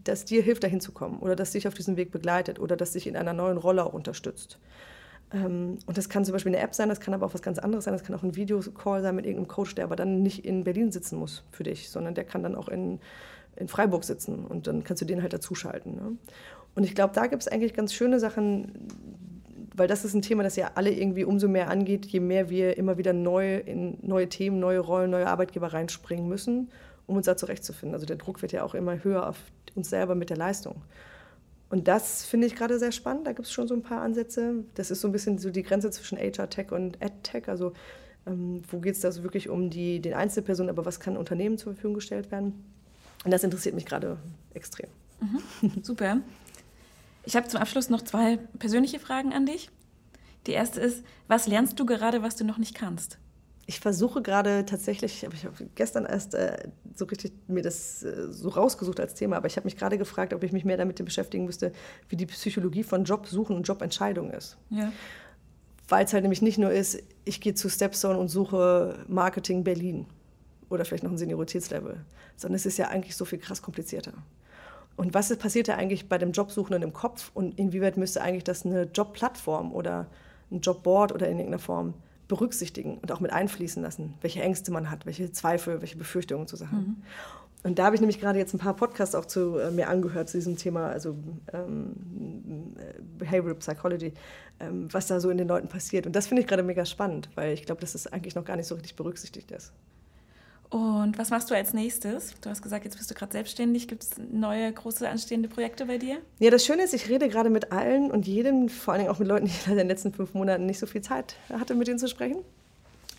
[0.04, 2.92] das dir hilft, dahin zu kommen oder das dich auf diesem Weg begleitet oder das
[2.92, 4.60] dich in einer neuen Rolle auch unterstützt.
[5.34, 7.58] Ähm, und das kann zum Beispiel eine App sein, das kann aber auch was ganz
[7.58, 10.46] anderes sein, das kann auch ein Videocall sein mit irgendeinem Coach, der aber dann nicht
[10.46, 13.00] in Berlin sitzen muss für dich, sondern der kann dann auch in
[13.56, 15.96] in Freiburg sitzen und dann kannst du den halt dazuschalten.
[15.96, 16.18] Ne?
[16.76, 18.72] Und ich glaube, da gibt es eigentlich ganz schöne Sachen,
[19.76, 22.78] weil das ist ein Thema, das ja alle irgendwie umso mehr angeht, je mehr wir
[22.78, 26.70] immer wieder neu in neue Themen, neue Rollen, neue Arbeitgeber reinspringen müssen,
[27.08, 27.94] um uns da zurechtzufinden.
[27.94, 29.38] Also der Druck wird ja auch immer höher auf
[29.76, 30.82] uns selber mit der Leistung.
[31.70, 33.26] Und das finde ich gerade sehr spannend.
[33.26, 34.64] Da gibt es schon so ein paar Ansätze.
[34.76, 37.50] Das ist so ein bisschen so die Grenze zwischen HR-Tech und Ad-Tech.
[37.50, 37.74] Also
[38.28, 41.58] ähm, wo geht es da so wirklich um die, den Einzelpersonen, aber was kann Unternehmen
[41.58, 42.64] zur Verfügung gestellt werden?
[43.24, 44.18] Und das interessiert mich gerade
[44.54, 44.90] extrem.
[45.22, 46.18] Mhm, super.
[47.26, 49.70] Ich habe zum Abschluss noch zwei persönliche Fragen an dich.
[50.46, 53.18] Die erste ist, was lernst du gerade, was du noch nicht kannst?
[53.66, 58.50] Ich versuche gerade tatsächlich, ich habe gestern erst äh, so richtig mir das äh, so
[58.50, 61.46] rausgesucht als Thema, aber ich habe mich gerade gefragt, ob ich mich mehr damit beschäftigen
[61.46, 61.72] müsste,
[62.10, 64.58] wie die Psychologie von Jobsuchen und Jobentscheidungen ist.
[64.70, 64.92] Ja.
[65.88, 70.08] Weil es halt nämlich nicht nur ist, ich gehe zu Stepstone und suche Marketing Berlin
[70.74, 71.98] oder vielleicht noch ein Senioritätslevel,
[72.36, 74.14] sondern es ist ja eigentlich so viel krass komplizierter.
[74.96, 78.66] Und was passiert da eigentlich bei dem Jobsuchenden im Kopf und inwieweit müsste eigentlich das
[78.66, 80.08] eine Jobplattform oder
[80.52, 81.94] ein Jobboard oder in irgendeiner Form
[82.28, 86.56] berücksichtigen und auch mit einfließen lassen, welche Ängste man hat, welche Zweifel, welche Befürchtungen zu
[86.56, 86.78] Sachen.
[86.78, 86.96] Mhm.
[87.64, 90.30] Und da habe ich nämlich gerade jetzt ein paar Podcasts auch zu äh, mir angehört
[90.30, 91.16] zu diesem Thema, also
[91.54, 92.76] ähm,
[93.18, 94.14] Behavioral Psychology,
[94.60, 96.06] ähm, was da so in den Leuten passiert.
[96.06, 98.58] Und das finde ich gerade mega spannend, weil ich glaube, dass das eigentlich noch gar
[98.58, 99.72] nicht so richtig berücksichtigt ist.
[100.74, 102.34] Und was machst du als nächstes?
[102.42, 103.88] Du hast gesagt, jetzt bist du gerade selbstständig.
[103.88, 106.18] Gibt es neue große anstehende Projekte bei dir?
[106.40, 109.20] Ja, das Schöne ist, ich rede gerade mit allen und jedem, vor allen Dingen auch
[109.20, 112.00] mit Leuten, die in den letzten fünf Monaten nicht so viel Zeit hatte, mit denen
[112.00, 112.38] zu sprechen,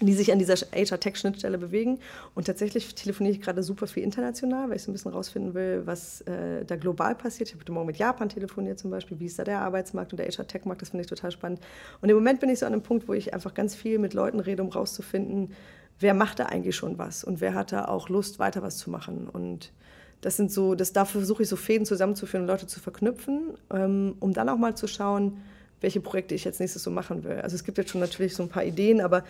[0.00, 2.00] die sich an dieser HR-Tech-Schnittstelle bewegen.
[2.34, 5.82] Und tatsächlich telefoniere ich gerade super viel international, weil ich so ein bisschen rausfinden will,
[5.84, 7.50] was äh, da global passiert.
[7.50, 9.20] Ich habe heute Morgen mit Japan telefoniert zum Beispiel.
[9.20, 10.82] Wie ist da der Arbeitsmarkt und der HR-Tech-Markt?
[10.82, 11.60] Das finde ich total spannend.
[12.00, 14.12] Und im Moment bin ich so an einem Punkt, wo ich einfach ganz viel mit
[14.12, 15.52] Leuten rede, um rauszufinden,
[16.00, 18.90] wer macht da eigentlich schon was und wer hat da auch Lust, weiter was zu
[18.90, 19.28] machen.
[19.28, 19.72] Und
[20.20, 24.16] das sind so, das, da versuche ich so Fäden zusammenzuführen und Leute zu verknüpfen, ähm,
[24.20, 25.38] um dann auch mal zu schauen,
[25.80, 27.40] welche Projekte ich jetzt nächstes so machen will.
[27.40, 29.24] Also es gibt jetzt schon natürlich so ein paar Ideen, aber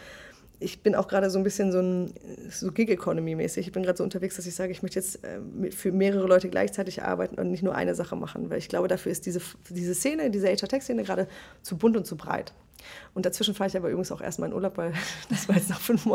[0.61, 2.09] ich bin auch gerade so ein bisschen so
[2.49, 3.67] so Gig-Economy-mäßig.
[3.67, 6.49] Ich bin gerade so unterwegs, dass ich sage, ich möchte jetzt äh, für mehrere Leute
[6.49, 9.95] gleichzeitig arbeiten und nicht nur eine Sache machen, weil ich glaube, dafür ist diese, diese
[9.95, 11.27] Szene, diese HR-Tech-Szene gerade
[11.63, 12.53] zu bunt und zu breit.
[13.15, 14.93] Und dazwischen fahre ich aber übrigens auch erstmal in Urlaub, weil
[15.29, 16.07] das war jetzt nach fünf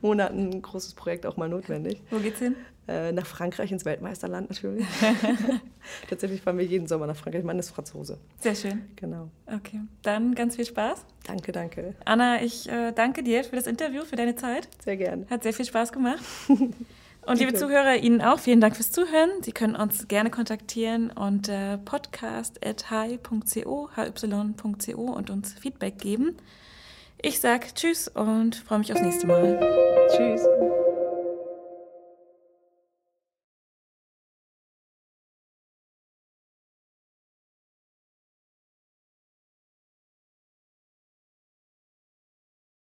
[0.00, 2.02] Monaten ein großes Projekt auch mal notwendig.
[2.10, 2.56] Wo geht's hin?
[2.88, 4.86] Äh, nach Frankreich, ins Weltmeisterland natürlich.
[6.08, 7.42] Tatsächlich fahren wir jeden Sommer nach Frankreich.
[7.42, 8.18] Mein ist Franzose.
[8.38, 8.84] Sehr schön.
[8.94, 9.28] Genau.
[9.46, 11.04] Okay, dann ganz viel Spaß.
[11.26, 11.94] Danke, danke.
[12.04, 14.68] Anna, ich äh, danke dir für das Interview, für deine Zeit.
[14.84, 15.26] Sehr gerne.
[15.28, 16.22] Hat sehr viel Spaß gemacht.
[17.26, 19.30] Und liebe Zuhörer, Ihnen auch vielen Dank fürs Zuhören.
[19.42, 26.36] Sie können uns gerne kontaktieren unter podcast.hy.co, hy.co und uns Feedback geben.
[27.20, 29.58] Ich sage Tschüss und freue mich aufs nächste Mal.
[30.14, 30.42] Tschüss.